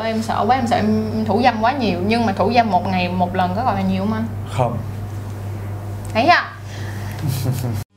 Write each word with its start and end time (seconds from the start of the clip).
ơi 0.00 0.10
em 0.10 0.22
sợ 0.22 0.44
quá 0.46 0.56
em 0.56 0.66
sợ 0.66 0.76
em 0.76 1.24
thủ 1.26 1.40
dâm 1.44 1.54
quá 1.60 1.72
nhiều 1.72 1.98
nhưng 2.06 2.26
mà 2.26 2.32
thủ 2.32 2.52
dâm 2.54 2.70
một 2.70 2.88
ngày 2.88 3.08
một 3.08 3.34
lần 3.34 3.52
có 3.56 3.64
gọi 3.64 3.74
là 3.74 3.80
nhiều 3.80 4.02
không 4.02 4.12
anh? 4.12 4.26
Không. 4.56 4.78
Thấy 6.14 6.26
chưa? 6.26 6.42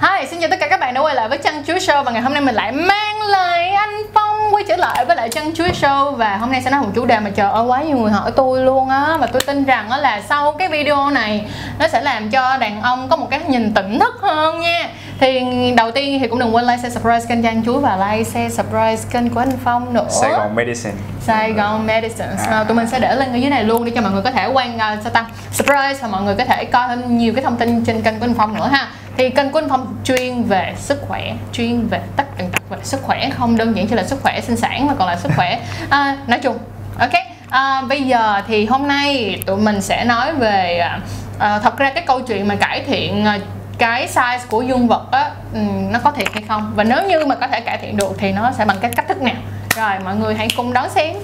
Hi, 0.00 0.26
xin 0.30 0.40
chào 0.40 0.50
tất 0.50 0.56
cả 0.60 0.68
các 0.68 0.80
bạn 0.80 0.94
đã 0.94 1.00
quay 1.00 1.14
lại 1.14 1.28
với 1.28 1.38
Chân 1.38 1.64
Chuối 1.64 1.78
Show 1.78 2.04
và 2.04 2.12
ngày 2.12 2.22
hôm 2.22 2.32
nay 2.32 2.42
mình 2.42 2.54
lại 2.54 2.72
mang 2.72 3.22
lại 3.22 3.70
anh 3.70 4.02
Phong 4.14 4.21
quay 4.62 4.68
trở 4.68 4.76
lại 4.76 5.04
với 5.04 5.16
lại 5.16 5.28
Chân 5.28 5.54
Chuối 5.54 5.68
Show. 5.68 6.12
Và 6.12 6.36
hôm 6.36 6.52
nay 6.52 6.62
sẽ 6.62 6.70
nói 6.70 6.80
một 6.80 6.88
chủ 6.94 7.06
đề 7.06 7.20
mà 7.20 7.30
trời 7.30 7.50
ơi 7.50 7.64
quá 7.64 7.82
nhiều 7.82 7.96
người 7.96 8.10
hỏi 8.10 8.32
tôi 8.36 8.60
luôn 8.60 8.88
á. 8.88 9.16
Và 9.20 9.26
tôi 9.26 9.42
tin 9.46 9.64
rằng 9.64 9.90
á 9.90 9.98
là 9.98 10.22
sau 10.28 10.52
cái 10.52 10.68
video 10.68 11.10
này 11.10 11.44
nó 11.78 11.88
sẽ 11.88 12.00
làm 12.00 12.30
cho 12.30 12.56
đàn 12.56 12.82
ông 12.82 13.08
có 13.08 13.16
một 13.16 13.26
cái 13.30 13.40
nhìn 13.48 13.74
tỉnh 13.74 13.98
thức 13.98 14.14
hơn 14.22 14.60
nha. 14.60 14.88
Thì 15.20 15.40
đầu 15.76 15.90
tiên 15.90 16.20
thì 16.20 16.28
cũng 16.28 16.38
đừng 16.38 16.54
quên 16.54 16.64
like, 16.64 16.76
share, 16.76 16.90
subscribe 16.90 17.20
kênh 17.28 17.42
Chân 17.42 17.64
Chuối. 17.64 17.80
Và 17.80 17.96
like, 17.96 18.24
share, 18.24 18.48
subscribe 18.48 18.96
kênh 19.10 19.30
của 19.30 19.40
anh 19.40 19.52
Phong 19.64 19.94
nữa. 19.94 20.06
Sài 20.20 20.30
Gòn 20.30 20.54
Medicine. 20.54 20.94
Sài 21.20 21.52
Gòn 21.52 21.86
Medicine. 21.86 22.30
À. 22.50 22.64
tụi 22.64 22.76
mình 22.76 22.86
sẽ 22.86 22.98
để 22.98 23.16
link 23.16 23.32
ở 23.32 23.36
dưới 23.36 23.50
này 23.50 23.64
luôn 23.64 23.84
để 23.84 23.92
cho 23.94 24.00
mọi 24.00 24.12
người 24.12 24.22
có 24.22 24.30
thể 24.30 24.46
quan 24.46 24.76
uh, 24.76 25.02
sao 25.02 25.12
ta? 25.12 25.24
Surprise 25.52 25.98
và 26.02 26.08
mọi 26.08 26.22
người 26.22 26.34
có 26.34 26.44
thể 26.44 26.64
coi 26.64 26.88
thêm 26.88 27.18
nhiều 27.18 27.32
cái 27.34 27.44
thông 27.44 27.56
tin 27.56 27.84
trên 27.84 28.02
kênh 28.02 28.18
của 28.18 28.24
anh 28.24 28.34
Phong 28.34 28.54
nữa 28.54 28.68
ha 28.72 28.88
thì 29.16 29.30
kênh 29.30 29.50
của 29.50 29.58
anh 29.58 29.68
Phong 29.68 29.96
chuyên 30.04 30.42
về 30.42 30.74
sức 30.76 31.02
khỏe 31.08 31.34
chuyên 31.52 31.86
về 31.88 32.00
tất 32.16 32.24
cả 32.38 32.44
tật 32.52 32.70
về 32.70 32.76
sức 32.82 33.02
khỏe 33.02 33.30
không 33.30 33.56
đơn 33.56 33.76
giản 33.76 33.86
chỉ 33.86 33.94
là 33.94 34.04
sức 34.04 34.22
khỏe 34.22 34.40
sinh 34.40 34.56
sản 34.56 34.86
mà 34.86 34.94
còn 34.98 35.08
là 35.08 35.16
sức 35.16 35.32
khỏe. 35.36 35.60
À, 35.90 36.16
nói 36.26 36.38
chung 36.42 36.58
ok? 36.98 37.12
À, 37.50 37.82
bây 37.88 38.02
giờ 38.02 38.42
thì 38.46 38.66
hôm 38.66 38.88
nay 38.88 39.38
tụi 39.46 39.56
mình 39.56 39.80
sẽ 39.80 40.04
nói 40.04 40.34
về 40.34 40.78
à, 40.78 41.00
à 41.38 41.58
thật 41.58 41.78
ra 41.78 41.90
cái 41.90 42.04
câu 42.06 42.20
chuyện 42.20 42.48
mà 42.48 42.54
cải 42.54 42.80
thiện 42.80 43.24
à, 43.24 43.38
cái 43.78 44.08
size 44.14 44.38
của 44.48 44.62
dương 44.62 44.88
vật 44.88 45.12
á 45.12 45.30
ừ, 45.54 45.60
nó 45.90 45.98
có 45.98 46.10
thiệt 46.10 46.28
hay 46.34 46.42
không? 46.48 46.72
Và 46.76 46.84
nếu 46.84 47.08
như 47.08 47.26
mà 47.26 47.34
có 47.34 47.46
thể 47.46 47.60
cải 47.60 47.78
thiện 47.78 47.96
được 47.96 48.16
thì 48.18 48.32
nó 48.32 48.50
sẽ 48.58 48.64
bằng 48.64 48.76
cái 48.80 48.90
cách 48.96 49.08
thức 49.08 49.22
nào? 49.22 49.36
Rồi 49.76 49.90
mọi 50.04 50.16
người 50.16 50.34
hãy 50.34 50.48
cùng 50.56 50.72
đón 50.72 50.90
xem. 50.90 51.16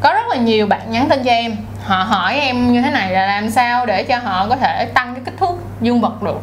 Có 0.00 0.12
rất 0.12 0.26
là 0.28 0.36
nhiều 0.36 0.66
bạn 0.66 0.90
nhắn 0.90 1.08
tin 1.08 1.24
cho 1.24 1.30
em. 1.30 1.56
Họ 1.84 2.02
hỏi 2.02 2.40
em 2.40 2.72
như 2.72 2.82
thế 2.82 2.90
này 2.90 3.12
là 3.12 3.26
làm 3.26 3.50
sao 3.50 3.86
để 3.86 4.02
cho 4.02 4.18
họ 4.18 4.46
có 4.48 4.56
thể 4.56 4.84
tăng 4.94 5.14
cái 5.14 5.22
kích 5.24 5.34
thước 5.40 5.54
dương 5.80 6.00
vật 6.00 6.22
được? 6.22 6.40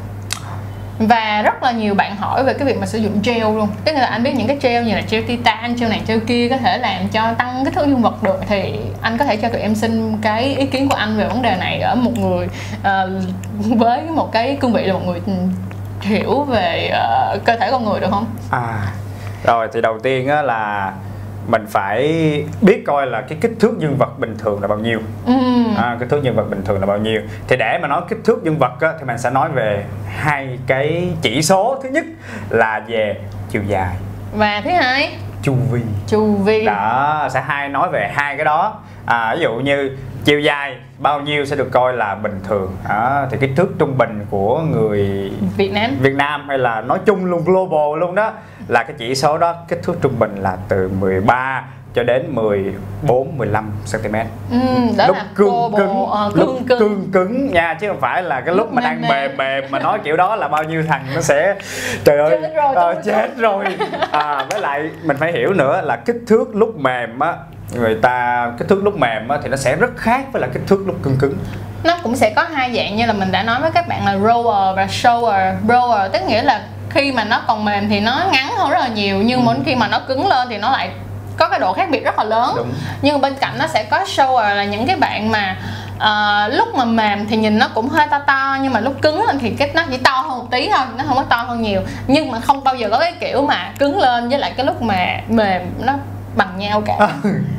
Và 1.08 1.42
rất 1.42 1.64
là 1.64 1.72
nhiều 1.72 1.96
bạn 1.96 2.16
hỏi 2.16 2.44
về 2.44 2.54
cái 2.54 2.68
việc 2.68 2.78
mà 2.80 2.86
sử 2.86 2.98
dụng 2.98 3.20
gel 3.24 3.42
luôn. 3.42 3.68
Tức 3.86 3.94
là 3.94 4.06
anh 4.06 4.24
biết 4.24 4.36
những 4.36 4.48
cái 4.48 4.58
gel 4.62 4.86
như 4.86 4.96
là 4.96 5.02
gel 5.10 5.24
titan 5.24 5.76
gel 5.76 5.90
này 5.90 6.02
gel 6.08 6.20
kia 6.20 6.50
có 6.50 6.58
thể 6.58 6.78
làm 6.78 7.08
cho 7.08 7.34
tăng 7.34 7.66
kích 7.66 7.74
thước 7.74 7.88
dương 7.88 8.02
vật 8.02 8.24
được. 8.24 8.40
Thì 8.48 8.80
anh 9.02 9.18
có 9.18 9.26
thể 9.26 9.36
cho 9.36 9.50
tụi 9.50 9.62
em 9.62 9.76
xin 9.76 10.18
cái 10.22 10.56
ý 10.56 10.66
kiến 10.66 10.90
của 10.90 10.96
anh 10.96 11.18
về 11.18 11.28
vấn 11.28 11.42
đề 11.42 11.56
này 11.60 11.80
ở 11.80 11.96
một 11.96 12.12
người 12.18 12.48
uh, 12.78 13.78
với 13.78 14.02
một 14.02 14.32
cái 14.32 14.58
cương 14.62 14.74
vị 14.74 14.84
là 14.84 14.94
một 14.94 15.06
người 15.06 15.22
hiểu 16.02 16.44
về 16.44 16.92
uh, 16.92 17.46
cơ 17.46 17.56
thể 17.58 17.72
con 17.72 17.86
người 17.86 18.00
được 18.00 18.08
không? 18.12 18.26
À 18.52 18.92
rồi 19.44 19.68
thì 19.74 19.82
đầu 19.82 20.00
tiên 20.04 20.28
á 20.28 20.42
là 20.42 20.94
mình 21.48 21.66
phải 21.70 22.04
biết 22.62 22.84
coi 22.86 23.08
là 23.08 23.22
cái 23.22 23.38
kích 23.42 23.52
thước 23.60 23.80
dương 23.80 23.96
vật 23.98 24.20
bình 24.20 24.36
thường 24.40 24.62
là 24.62 24.68
bao 24.68 24.78
nhiêu. 24.78 25.00
Ừ. 25.26 25.34
à, 25.78 25.98
kích 26.00 26.10
thước 26.10 26.24
dương 26.24 26.36
vật 26.36 26.50
bình 26.50 26.62
thường 26.66 26.80
là 26.80 26.86
bao 26.86 26.98
nhiêu. 26.98 27.22
Thì 27.48 27.56
để 27.58 27.80
mà 27.82 27.88
nói 27.88 28.02
kích 28.10 28.20
thước 28.24 28.44
dương 28.44 28.58
vật 28.58 28.82
á, 28.82 28.94
thì 29.00 29.06
mình 29.06 29.18
sẽ 29.18 29.30
nói 29.30 29.50
về 29.50 29.86
hai 30.08 30.60
cái 30.68 31.10
chỉ 31.22 31.42
số. 31.42 31.80
Thứ 31.84 31.90
nhất 31.90 32.06
là 32.50 32.84
về 32.88 33.16
chiều 33.50 33.62
dài. 33.68 33.96
Và 34.36 34.62
thứ 34.64 34.70
hai? 34.70 35.18
Chu 35.42 35.54
vi. 35.72 35.82
Chu 36.08 36.36
vi. 36.36 36.66
Đó 36.66 37.28
sẽ 37.34 37.42
hai 37.42 37.70
nói 37.70 37.90
về 37.90 38.12
hai 38.14 38.36
cái 38.36 38.46
đó. 38.46 38.80
À, 39.06 39.36
ví 39.36 39.42
dụ 39.42 39.56
như 39.56 39.98
chiều 40.26 40.40
dài 40.40 40.76
bao 41.00 41.22
nhiêu 41.22 41.46
sẽ 41.46 41.56
được 41.56 41.72
coi 41.72 41.94
là 41.94 42.16
bình 42.16 42.40
thường. 42.48 42.76
À, 42.90 43.28
thì 43.32 43.38
kích 43.42 43.52
thước 43.56 43.68
trung 43.80 43.98
bình 43.98 44.26
của 44.30 44.60
người 44.60 45.32
Việt 45.58 45.74
Nam. 45.74 45.92
Việt 46.00 46.16
Nam 46.16 46.50
hay 46.50 46.58
là 46.58 46.82
nói 46.82 47.00
chung 47.06 47.26
luôn 47.26 47.44
global 47.46 48.00
luôn 48.00 48.16
đó 48.16 48.32
là 48.68 48.84
cái 48.84 48.96
chỉ 48.98 49.16
số 49.16 49.38
đó 49.38 49.56
kích 49.68 49.80
thước 49.84 49.96
trung 50.02 50.20
bình 50.20 50.36
là 50.36 50.58
từ 50.68 50.90
13 51.00 51.64
cho 51.94 52.04
đến 52.04 52.36
14 52.36 53.38
15 53.38 53.72
cm. 53.92 54.16
Ừ, 54.52 54.58
đó 54.98 55.08
lúc 55.08 55.16
là 55.16 55.26
cương 55.36 55.74
cứng, 55.78 56.04
uh, 56.04 56.36
lúc 56.36 56.50
cương, 56.68 56.80
cứng. 56.80 57.10
cứng 57.12 57.52
nha 57.52 57.78
chứ 57.82 57.88
không 57.88 58.02
phải 58.02 58.24
là 58.24 58.42
cái 58.42 58.56
lúc, 58.56 58.68
lúc 58.68 58.74
mà 58.74 58.82
đang 58.82 59.02
mềm 59.02 59.38
mềm 59.38 59.64
mà 59.70 59.80
nói 59.80 60.00
kiểu 60.04 60.18
đó 60.18 60.36
là 60.36 60.48
bao 60.48 60.64
nhiêu 60.64 60.84
thằng 60.88 61.06
nó 61.16 61.22
sẽ 61.22 61.56
trời 62.04 62.18
ơi 62.18 62.40
chết 62.42 62.54
rồi, 62.56 62.96
à, 62.96 63.02
chết 63.06 63.38
rồi. 63.38 63.66
À 64.12 64.46
với 64.50 64.62
lại 64.62 64.90
mình 65.04 65.18
phải 65.18 65.32
hiểu 65.32 65.54
nữa 65.54 65.82
là 65.82 65.96
kích 65.96 66.18
thước 66.28 66.56
lúc 66.56 66.78
mềm 66.78 67.20
á 67.20 67.34
người 67.76 67.96
ta 67.96 68.52
kích 68.60 68.68
thước 68.68 68.84
lúc 68.84 68.98
mềm 68.98 69.28
á, 69.28 69.38
thì 69.44 69.50
nó 69.50 69.58
sẽ 69.58 69.76
rất 69.76 69.98
khác 69.98 70.26
với 70.32 70.42
là 70.42 70.48
kích 70.54 70.64
thước 70.68 70.84
lúc 70.86 70.96
cứng 71.04 71.18
cứng. 71.20 71.38
Nó 71.84 71.98
cũng 72.04 72.16
sẽ 72.16 72.34
có 72.36 72.44
hai 72.44 72.76
dạng 72.76 72.96
như 72.96 73.06
là 73.06 73.14
mình 73.14 73.32
đã 73.32 73.44
nói 73.44 73.62
với 73.62 73.72
các 73.72 73.88
bạn 73.88 74.06
là 74.06 74.14
roller 74.14 74.76
và 74.76 74.88
shower. 74.90 75.54
Roller 75.68 76.12
tức 76.14 76.22
nghĩa 76.28 76.42
là 76.42 76.62
khi 76.94 77.12
mà 77.12 77.24
nó 77.24 77.42
còn 77.48 77.66
mềm 77.66 77.90
thì 77.90 78.00
nó 78.00 78.22
ngắn 78.32 78.54
hơn 78.58 78.70
rất 78.70 78.80
là 78.80 78.88
nhiều 78.88 79.22
nhưng 79.22 79.40
ừ. 79.40 79.44
mỗi 79.46 79.56
khi 79.66 79.76
mà 79.76 79.88
nó 79.88 80.00
cứng 80.00 80.28
lên 80.28 80.48
thì 80.50 80.58
nó 80.58 80.72
lại 80.72 80.90
có 81.38 81.48
cái 81.50 81.60
độ 81.60 81.74
khác 81.74 81.90
biệt 81.92 82.04
rất 82.04 82.18
là 82.18 82.24
lớn. 82.24 82.54
Đúng. 82.58 82.74
nhưng 83.02 83.22
bên 83.22 83.36
cạnh 83.36 83.54
nó 83.60 83.68
sẽ 83.68 83.84
có 83.84 84.00
shower 84.00 84.56
là 84.56 84.64
những 84.64 84.88
cái 84.88 84.96
bạn 84.96 85.32
mà 85.32 85.56
uh, 85.96 86.54
lúc 86.54 86.76
mà 86.76 86.86
mềm 86.86 87.28
thì 87.28 87.38
nhìn 87.38 87.58
nó 87.58 87.68
cũng 87.74 87.90
hơi 87.90 88.08
to 88.08 88.20
to 88.20 88.58
nhưng 88.62 88.74
mà 88.74 88.80
lúc 88.80 89.02
cứng 89.02 89.26
lên 89.26 89.40
thì 89.40 89.50
cái 89.50 89.70
nó 89.74 89.84
chỉ 89.92 89.98
to 89.98 90.12
hơn 90.12 90.40
một 90.40 90.48
tí 90.52 90.70
thôi 90.70 90.86
nó 90.98 91.04
không 91.08 91.18
có 91.18 91.24
to 91.24 91.38
hơn 91.38 91.62
nhiều. 91.62 91.82
Nhưng 92.08 92.32
mà 92.32 92.40
không 92.40 92.64
bao 92.64 92.76
giờ 92.76 92.88
có 92.92 93.00
cái 93.00 93.14
kiểu 93.20 93.42
mà 93.42 93.72
cứng 93.80 94.00
lên 94.00 94.30
với 94.30 94.40
lại 94.40 94.54
cái 94.58 94.66
lúc 94.66 94.82
mà 94.82 95.20
mềm 95.28 95.62
nó 95.80 95.94
bằng 96.36 96.58
nhau 96.58 96.82
cả. 96.86 96.96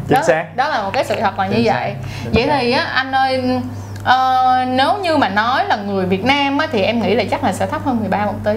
Chính 0.08 0.18
đó, 0.18 0.22
xác. 0.22 0.44
đó 0.56 0.68
là 0.68 0.82
một 0.82 0.90
cái 0.92 1.04
sự 1.04 1.20
thật 1.20 1.38
là 1.38 1.46
như 1.46 1.62
vậy. 1.64 1.94
Vậy 2.32 2.48
thì 2.50 2.72
á 2.72 2.84
anh 2.84 3.12
ơi 3.12 3.60
uh, 4.04 4.68
nếu 4.68 4.98
như 5.02 5.16
mà 5.16 5.28
nói 5.28 5.64
là 5.64 5.76
người 5.76 6.06
Việt 6.06 6.24
Nam 6.24 6.58
á, 6.58 6.66
thì 6.72 6.82
em 6.82 7.02
nghĩ 7.02 7.14
là 7.14 7.24
chắc 7.30 7.44
là 7.44 7.52
sẽ 7.52 7.66
thấp 7.66 7.84
hơn 7.84 8.00
13 8.00 8.26
một 8.26 8.34
tí 8.44 8.52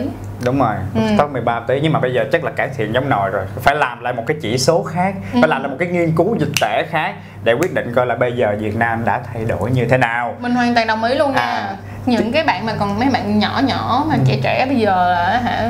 đúng 0.46 0.60
rồi 0.60 0.76
ừ. 0.96 1.02
thấp 1.18 1.32
13 1.32 1.60
tí 1.68 1.80
nhưng 1.82 1.94
mà 1.94 2.00
bây 2.00 2.14
giờ 2.14 2.26
chắc 2.32 2.44
là 2.44 2.52
cải 2.52 2.70
thiện 2.78 2.94
giống 2.94 3.10
nồi 3.10 3.30
rồi 3.30 3.46
phải 3.62 3.76
làm 3.76 4.04
lại 4.04 4.14
một 4.14 4.24
cái 4.28 4.38
chỉ 4.42 4.58
số 4.58 4.84
khác 4.84 5.16
ừ. 5.34 5.40
phải 5.42 5.50
làm 5.50 5.62
lại 5.62 5.70
một 5.72 5.78
cái 5.80 5.88
nghiên 5.88 6.16
cứu 6.16 6.36
dịch 6.40 6.52
tễ 6.62 6.84
khác 6.90 7.16
để 7.44 7.54
quyết 7.54 7.74
định 7.74 7.94
coi 7.96 8.06
là 8.06 8.16
bây 8.16 8.32
giờ 8.32 8.56
Việt 8.60 8.76
Nam 8.76 9.06
đã 9.06 9.22
thay 9.34 9.46
đổi 9.46 9.72
như 9.72 9.86
thế 9.86 9.98
nào 9.98 10.36
mình 10.40 10.52
hoàn 10.52 10.76
toàn 10.76 10.88
đồng 10.88 11.04
ý 11.04 11.16
luôn 11.16 11.32
nha 11.32 11.42
à, 11.42 11.76
những 12.06 12.32
cái 12.32 12.44
bạn 12.44 12.66
mà 12.66 12.74
còn 12.80 13.00
mấy 13.00 13.10
bạn 13.10 13.40
nhỏ 13.40 13.62
nhỏ 13.66 14.06
mà 14.10 14.16
ừ. 14.16 14.22
trẻ 14.28 14.40
trẻ 14.44 14.66
bây 14.66 14.78
giờ 14.78 15.10
là 15.10 15.42
hả 15.44 15.70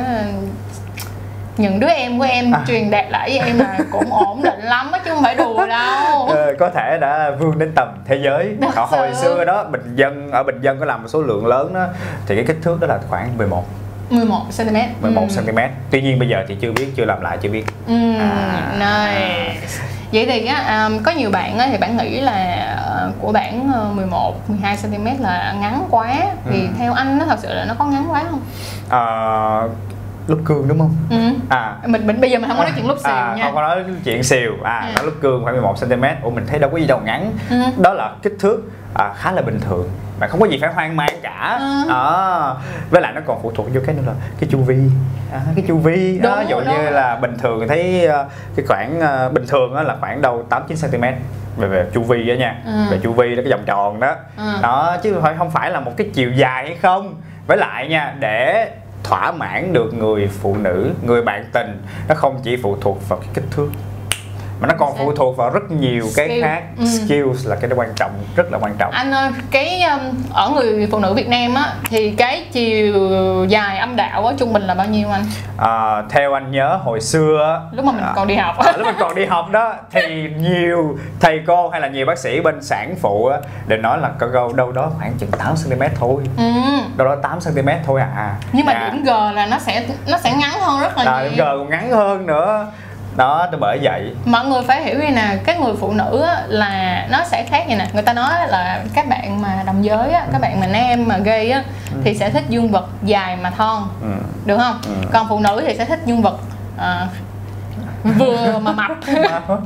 những 1.58 1.80
đứa 1.80 1.88
em 1.88 2.20
của 2.20 2.26
em 2.26 2.52
à. 2.52 2.64
truyền 2.68 2.92
đạt 2.92 3.06
lại 3.10 3.30
với 3.30 3.40
em 3.40 3.60
là 3.60 3.78
cũng 3.92 4.14
ổn 4.14 4.42
định 4.44 4.60
lắm 4.62 4.92
á 4.92 5.00
chứ 5.06 5.12
không 5.14 5.24
phải 5.24 5.36
đùa 5.36 5.68
đâu 5.68 6.26
ờ, 6.30 6.56
có 6.60 6.70
thể 6.70 6.98
đã 7.02 7.32
vươn 7.40 7.60
đến 7.60 7.72
tầm 7.76 7.88
thế 8.06 8.20
giới 8.24 8.56
họ 8.76 8.86
hồi 8.86 9.14
xưa 9.14 9.46
đó 9.46 9.64
bình 9.64 9.96
dân 9.96 10.32
ở 10.32 10.44
bình 10.44 10.62
dân 10.62 10.80
có 10.80 10.86
làm 10.86 11.02
một 11.02 11.08
số 11.08 11.22
lượng 11.22 11.46
lớn 11.46 11.74
đó 11.74 11.88
thì 12.28 12.36
cái 12.36 12.46
kích 12.48 12.58
thước 12.62 12.80
đó 12.80 12.88
là 12.88 13.00
khoảng 13.10 13.38
11 13.38 13.66
11 14.10 14.42
cm 14.58 14.78
11 15.02 15.22
ừ. 15.22 15.42
cm 15.42 15.60
tuy 15.92 16.02
nhiên 16.02 16.20
bây 16.20 16.30
giờ 16.30 16.46
thì 16.48 16.56
chưa 16.62 16.72
biết 16.72 16.88
chưa 16.96 17.06
làm 17.06 17.22
lại 17.22 17.38
chưa 17.42 17.50
biết 17.50 17.66
ừ, 17.88 18.14
à. 18.20 18.72
nice 18.80 19.68
vậy 20.12 20.26
thì 20.26 20.46
á, 20.46 20.86
um, 20.86 21.04
có 21.04 21.12
nhiều 21.12 21.30
bạn 21.32 21.58
á, 21.58 21.68
thì 21.72 21.78
bạn 21.78 21.98
nghĩ 21.98 22.22
là 22.22 22.68
uh, 23.08 23.16
của 23.22 23.32
bạn 23.32 23.72
uh, 23.90 23.96
11 23.96 24.50
12 24.50 24.78
cm 24.84 25.24
là 25.24 25.56
ngắn 25.62 25.88
quá 25.90 26.16
thì 26.50 26.62
ừ. 26.62 26.68
theo 26.78 26.94
anh 26.94 27.18
nó 27.18 27.26
thật 27.26 27.40
sự 27.40 27.54
là 27.54 27.66
nó 27.66 27.74
có 27.80 27.86
ngắn 27.86 28.06
quá 28.10 28.24
không? 28.30 28.42
Uh, 28.88 29.72
lúc 30.28 30.40
cương 30.46 30.68
đúng 30.68 30.80
không? 30.80 30.96
Ừ. 31.10 31.18
À 31.50 31.78
mình, 31.86 32.08
mình 32.08 32.22
bây 32.22 32.32
giờ 32.32 32.40
mình 32.40 32.50
không 32.50 32.58
có 32.58 32.64
nói 32.64 32.74
chuyện 32.76 32.88
lúc 32.88 32.98
xìu 33.00 33.12
à, 33.12 33.34
nha. 33.38 33.44
Không 33.44 33.56
có 33.56 33.62
nói 33.62 33.84
chuyện 34.04 34.24
xìu. 34.24 34.54
À 34.64 34.86
ừ. 34.88 34.96
nói 34.96 35.06
lúc 35.06 35.14
cương 35.22 35.44
khoảng 35.44 35.56
11 35.56 35.76
cm. 35.82 36.04
Ủa 36.24 36.30
mình 36.30 36.46
thấy 36.48 36.60
đâu 36.60 36.70
có 36.70 36.78
gì 36.78 36.88
đâu 36.88 37.02
ngắn. 37.06 37.32
Ừ. 37.50 37.58
Đó 37.78 37.94
là 37.94 38.16
kích 38.24 38.34
thước 38.40 38.64
à, 38.94 39.14
khá 39.18 39.32
là 39.32 39.42
bình 39.42 39.60
thường 39.60 39.90
mà 40.20 40.28
không 40.28 40.40
có 40.40 40.46
gì 40.46 40.58
phải 40.62 40.74
hoang 40.74 40.96
mang 40.96 41.20
cả 41.24 41.58
ừ. 41.60 41.90
à, 41.90 42.54
với 42.90 43.02
lại 43.02 43.14
nó 43.16 43.22
còn 43.26 43.40
phụ 43.44 43.52
thuộc 43.56 43.68
vô 43.74 43.82
cái 43.86 43.96
nữa 43.96 44.02
là 44.08 44.14
cái 44.40 44.50
chu 44.52 44.58
vi 44.60 44.78
à, 45.32 45.42
cái 45.56 45.66
chu 45.68 45.78
vi 45.78 46.20
đúng, 46.24 46.32
ví 46.40 46.46
dụ 46.50 46.60
như 46.60 46.90
là 46.90 47.16
bình 47.16 47.38
thường 47.38 47.68
thấy 47.68 48.08
uh, 48.08 48.32
cái 48.56 48.66
khoảng 48.68 49.00
uh, 49.00 49.34
bình 49.34 49.46
thường 49.48 49.74
là 49.74 49.96
khoảng 50.00 50.22
đâu 50.22 50.46
8 50.50 50.64
9 50.68 50.78
cm 50.92 51.02
về 51.58 51.68
về 51.68 51.86
chu 51.94 52.02
vi 52.02 52.24
đó 52.28 52.34
nha 52.34 52.56
ừ. 52.66 52.72
về 52.92 53.00
chu 53.04 53.14
vi 53.14 53.36
đó 53.36 53.42
cái 53.46 53.52
vòng 53.52 53.64
tròn 53.66 54.00
đó 54.00 54.16
ừ. 54.38 54.54
đó 54.62 54.98
chứ 55.04 55.18
phải 55.22 55.36
không 55.38 55.52
phải 55.52 55.72
là 55.72 55.80
một 55.80 55.92
cái 55.98 56.10
chiều 56.14 56.32
dài 56.32 56.66
hay 56.68 56.78
không 56.82 57.16
với 57.48 57.58
lại 57.58 57.88
nha 57.88 58.14
để 58.20 58.70
thỏa 59.08 59.32
mãn 59.32 59.74
được 59.74 59.94
người 59.94 60.28
phụ 60.28 60.56
nữ, 60.58 60.90
người 61.06 61.22
bạn 61.22 61.46
tình. 61.54 61.82
Nó 62.10 62.16
không 62.16 62.40
chỉ 62.44 62.58
phụ 62.64 62.78
thuộc 62.82 63.10
vào 63.10 63.20
cái 63.20 63.30
kích 63.34 63.46
thước 63.52 63.70
mà 64.60 64.68
nó 64.68 64.74
còn 64.78 64.98
phụ 64.98 65.12
thuộc 65.16 65.38
vào 65.38 65.50
rất 65.50 65.72
nhiều 65.72 66.06
cái 66.16 66.28
Skill. 66.28 66.42
khác. 66.44 66.64
Ừ. 66.80 66.86
skills 66.86 67.48
là 67.48 67.56
cái 67.56 67.72
quan 67.76 67.90
trọng 67.96 68.12
rất 68.36 68.52
là 68.52 68.58
quan 68.62 68.76
trọng. 68.78 68.92
Anh 68.92 69.12
ơi 69.12 69.32
cái 69.52 69.82
um, 69.84 70.00
ở 70.34 70.50
người 70.50 70.88
phụ 70.92 71.00
nữ 71.00 71.14
Việt 71.14 71.28
Nam 71.28 71.54
á 71.54 71.74
thì 71.90 72.12
cái 72.12 72.46
chiều 72.52 72.96
dài 73.50 73.78
âm 73.78 73.96
đạo 73.96 74.28
á 74.28 74.34
trung 74.38 74.54
bình 74.54 74.62
là 74.64 74.74
bao 74.74 74.88
nhiêu 74.88 75.10
anh? 75.10 75.24
À, 75.58 76.04
theo 76.10 76.34
anh 76.34 76.52
nhớ 76.52 76.80
hồi 76.84 77.02
xưa 77.02 77.62
lúc 77.72 77.86
mà 77.86 77.92
mình 77.92 78.04
à, 78.04 78.14
còn 78.16 78.28
đi 78.28 78.36
học. 78.36 78.56
à, 78.60 78.72
lúc 78.78 78.86
mình 78.88 78.96
còn 79.00 79.16
đi 79.16 79.26
học 79.26 79.50
đó 79.52 79.74
thì 79.92 80.30
nhiều 80.40 80.98
thầy 81.20 81.42
cô 81.48 81.70
hay 81.70 81.82
là 81.82 81.88
nhiều 81.88 82.06
bác 82.06 82.18
sĩ 82.18 82.42
bên 82.42 82.64
sản 82.64 82.96
phụ 83.02 83.26
á 83.26 83.38
để 83.68 83.78
nói 83.78 83.98
là 83.98 84.10
có 84.20 84.28
đâu 84.34 84.54
đâu 84.54 84.72
đó 84.72 84.92
khoảng 84.98 85.14
chừng 85.20 85.32
8 85.32 85.54
cm 85.66 85.82
thôi. 86.00 86.24
Ừ. 86.38 86.44
đâu 86.98 87.08
đó 87.08 87.16
8 87.16 87.40
cm 87.40 87.70
thôi 87.86 88.02
à. 88.02 88.36
Nhưng 88.54 88.66
mà 88.66 88.74
à. 88.74 88.90
điểm 88.94 89.04
G 89.04 89.08
là 89.36 89.46
nó 89.52 89.60
sẽ 89.60 89.86
nó 90.08 90.18
sẽ 90.18 90.34
ngắn 90.34 90.60
hơn 90.62 90.80
rất 90.80 90.98
là 90.98 91.04
à, 91.04 91.22
nhiều. 91.22 91.30
điểm 91.30 91.38
G 91.38 91.42
còn 91.48 91.70
ngắn 91.70 91.92
hơn 91.92 92.26
nữa 92.26 92.68
đó 93.18 93.48
tôi 93.52 93.60
bởi 93.60 93.80
vậy. 93.82 94.16
Mọi 94.26 94.46
người 94.46 94.62
phải 94.68 94.84
hiểu 94.84 95.00
như 95.00 95.12
nè 95.12 95.38
các 95.46 95.60
người 95.60 95.74
phụ 95.80 95.94
nữ 95.94 96.22
á, 96.28 96.44
là 96.48 97.08
nó 97.12 97.24
sẽ 97.26 97.44
khác 97.50 97.68
như 97.68 97.76
nè. 97.76 97.88
Người 97.94 98.04
ta 98.04 98.14
nói 98.14 98.32
là 98.48 98.82
các 98.94 99.08
bạn 99.10 99.42
mà 99.42 99.64
đồng 99.66 99.86
giới 99.86 100.12
á, 100.12 100.26
các 100.32 100.42
bạn 100.42 100.60
mà 100.60 100.68
nam 100.68 101.08
mà 101.08 101.18
gay 101.18 101.52
á 101.52 101.64
ừ. 101.94 101.98
thì 102.04 102.14
sẽ 102.14 102.30
thích 102.30 102.44
dương 102.50 102.72
vật 102.72 102.86
dài 103.04 103.38
mà 103.42 103.50
thon. 103.50 103.84
Ừ. 104.02 104.08
được 104.46 104.58
không? 104.58 104.80
Ừ. 104.86 105.08
còn 105.14 105.26
phụ 105.30 105.40
nữ 105.40 105.64
thì 105.68 105.76
sẽ 105.78 105.86
thích 105.86 106.00
dương 106.06 106.22
vật 106.22 106.38
à, 106.78 107.08
vừa 108.04 108.60
mà 108.60 108.72
mập. 108.72 108.92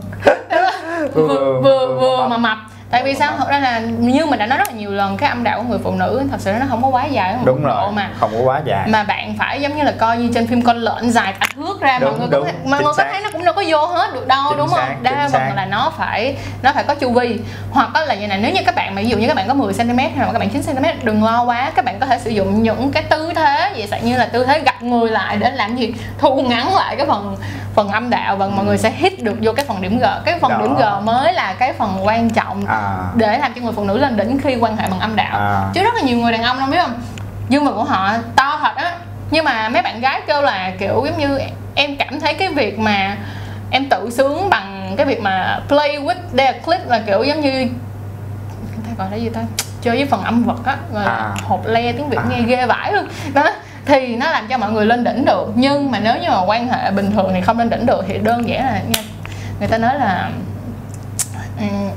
Vừa 1.13 1.61
vừa 1.63 1.97
vừa 2.01 2.27
mà 2.27 2.37
mập. 2.37 2.57
tại 2.91 3.03
vì 3.03 3.15
sao? 3.15 3.33
Thật 3.37 3.49
ra 3.49 3.59
là 3.59 3.79
như 3.79 4.25
mình 4.25 4.39
đã 4.39 4.45
nói 4.45 4.57
rất 4.57 4.67
là 4.67 4.73
nhiều 4.73 4.91
lần 4.91 5.17
cái 5.17 5.29
âm 5.29 5.43
đạo 5.43 5.57
của 5.57 5.69
người 5.69 5.79
phụ 5.83 5.91
nữ 5.91 6.21
thật 6.31 6.37
sự 6.39 6.53
nó 6.59 6.65
không 6.69 6.81
có 6.83 6.87
quá 6.89 7.05
dài 7.05 7.33
không 7.33 7.45
đúng 7.45 7.63
rồi 7.63 7.91
mà 7.91 8.09
không 8.19 8.31
có 8.33 8.41
quá 8.43 8.61
dài. 8.65 8.87
mà 8.87 9.03
bạn 9.03 9.35
phải 9.39 9.61
giống 9.61 9.77
như 9.77 9.83
là 9.83 9.93
coi 9.97 10.17
như 10.17 10.29
trên 10.33 10.47
phim 10.47 10.61
con 10.61 10.77
lợn 10.77 11.11
dài 11.11 11.33
cả 11.39 11.47
thước 11.61 11.81
ra 11.81 11.99
đúng, 11.99 12.09
mọi 12.09 12.19
người 12.19 12.27
đúng, 12.31 12.43
có 12.43 12.51
mọi 12.69 12.83
người 12.83 12.93
có 12.97 13.03
thấy 13.11 13.21
nó 13.21 13.29
cũng 13.31 13.45
đâu 13.45 13.53
có 13.53 13.63
vô 13.67 13.85
hết 13.85 14.13
được 14.13 14.27
đâu 14.27 14.43
chính 14.49 14.57
đúng 14.57 14.69
xác, 14.69 14.87
không 14.87 15.03
đa 15.03 15.29
phần 15.31 15.55
là 15.55 15.65
nó 15.65 15.91
phải 15.97 16.35
nó 16.61 16.71
phải 16.73 16.83
có 16.83 16.95
chu 16.95 17.11
vi. 17.11 17.39
Hoặc 17.71 17.95
là 18.07 18.15
như 18.15 18.27
này 18.27 18.39
nếu 18.41 18.53
như 18.53 18.61
các 18.65 18.75
bạn 18.75 18.95
mà 18.95 19.01
ví 19.01 19.09
dụ 19.09 19.17
như 19.17 19.27
các 19.27 19.35
bạn 19.35 19.47
có 19.47 19.53
10 19.53 19.73
cm 19.73 19.97
hay 19.97 20.11
là 20.17 20.29
các 20.33 20.39
bạn 20.39 20.49
9 20.49 20.61
cm 20.63 20.85
đừng 21.03 21.23
lo 21.23 21.43
quá. 21.43 21.71
Các 21.75 21.85
bạn 21.85 21.99
có 21.99 22.05
thể 22.05 22.19
sử 22.19 22.29
dụng 22.29 22.63
những 22.63 22.91
cái 22.91 23.03
tư 23.03 23.31
thế 23.35 23.85
vậy 23.89 24.01
như 24.03 24.17
là 24.17 24.25
tư 24.25 24.45
thế 24.45 24.59
gập 24.59 24.81
người 24.81 25.11
lại 25.11 25.37
để 25.37 25.51
làm 25.51 25.75
gì? 25.75 25.93
Thu 26.19 26.41
ngắn 26.41 26.75
lại 26.75 26.95
cái 26.95 27.05
phần 27.05 27.37
phần 27.75 27.89
âm 27.89 28.09
đạo 28.09 28.35
và 28.35 28.45
ừ. 28.45 28.51
mọi 28.55 28.65
người 28.65 28.77
sẽ 28.77 28.91
hít 28.95 29.23
được 29.23 29.37
vô 29.41 29.51
cái 29.53 29.65
phần 29.65 29.81
điểm 29.81 29.99
G. 29.99 30.03
Cái 30.25 30.39
phần 30.39 30.51
Đó. 30.51 30.57
điểm 30.57 30.75
G 30.75 31.05
mới 31.05 31.33
là 31.33 31.53
cái 31.53 31.73
phần 31.73 32.05
quan 32.05 32.29
trọng 32.29 32.65
à. 32.65 32.97
để 33.15 33.37
làm 33.37 33.53
cho 33.53 33.61
người 33.61 33.73
phụ 33.73 33.83
nữ 33.83 33.97
lên 33.97 34.17
đỉnh 34.17 34.39
khi 34.43 34.55
quan 34.55 34.77
hệ 34.77 34.89
bằng 34.89 34.99
âm 34.99 35.15
đạo. 35.15 35.39
À. 35.39 35.63
chứ 35.73 35.83
rất 35.83 35.93
là 35.95 36.01
nhiều 36.01 36.17
người 36.17 36.31
đàn 36.31 36.43
ông 36.43 36.59
đâu 36.59 36.67
biết 36.67 36.77
không? 36.81 37.01
Dương 37.49 37.65
vật 37.65 37.71
của 37.75 37.83
họ 37.83 38.13
to 38.35 38.59
thật 38.61 38.75
á 38.75 38.95
nhưng 39.31 39.45
mà 39.45 39.69
mấy 39.69 39.81
bạn 39.81 40.01
gái 40.01 40.21
kêu 40.27 40.41
là 40.41 40.71
kiểu 40.79 41.05
giống 41.05 41.17
như 41.17 41.39
em 41.75 41.97
cảm 41.97 42.19
thấy 42.19 42.33
cái 42.33 42.49
việc 42.53 42.79
mà 42.79 43.17
em 43.71 43.89
tự 43.89 44.09
sướng 44.09 44.49
bằng 44.49 44.93
cái 44.97 45.05
việc 45.05 45.21
mà 45.21 45.59
play 45.67 45.97
with 45.97 46.15
their 46.37 46.55
clit 46.65 46.79
là 46.87 47.01
kiểu 47.07 47.23
giống 47.23 47.41
như 47.41 47.67
thấy 48.85 48.93
gọi 48.97 49.07
là 49.11 49.17
gì 49.17 49.29
ta 49.29 49.41
chơi 49.81 49.97
với 49.97 50.05
phần 50.05 50.23
âm 50.23 50.43
vật 50.43 50.65
á 50.65 50.77
là 50.93 51.03
à. 51.03 51.35
hộp 51.43 51.65
le 51.65 51.91
tiếng 51.91 52.09
việt 52.09 52.17
à. 52.17 52.25
nghe 52.29 52.41
ghê 52.41 52.65
vãi 52.65 52.93
luôn 52.93 53.07
đó 53.33 53.49
thì 53.85 54.15
nó 54.15 54.31
làm 54.31 54.47
cho 54.47 54.57
mọi 54.57 54.71
người 54.71 54.85
lên 54.85 55.03
đỉnh 55.03 55.25
được 55.25 55.51
nhưng 55.55 55.91
mà 55.91 55.99
nếu 55.99 56.15
như 56.21 56.29
mà 56.29 56.41
quan 56.45 56.67
hệ 56.67 56.91
bình 56.91 57.11
thường 57.11 57.31
thì 57.33 57.41
không 57.41 57.59
lên 57.59 57.69
đỉnh 57.69 57.85
được 57.85 58.05
thì 58.07 58.17
đơn 58.17 58.47
giản 58.47 58.63
là 58.63 58.81
người 59.59 59.67
ta 59.67 59.77
nói 59.77 59.95
là 59.99 60.29
um, 61.59 61.91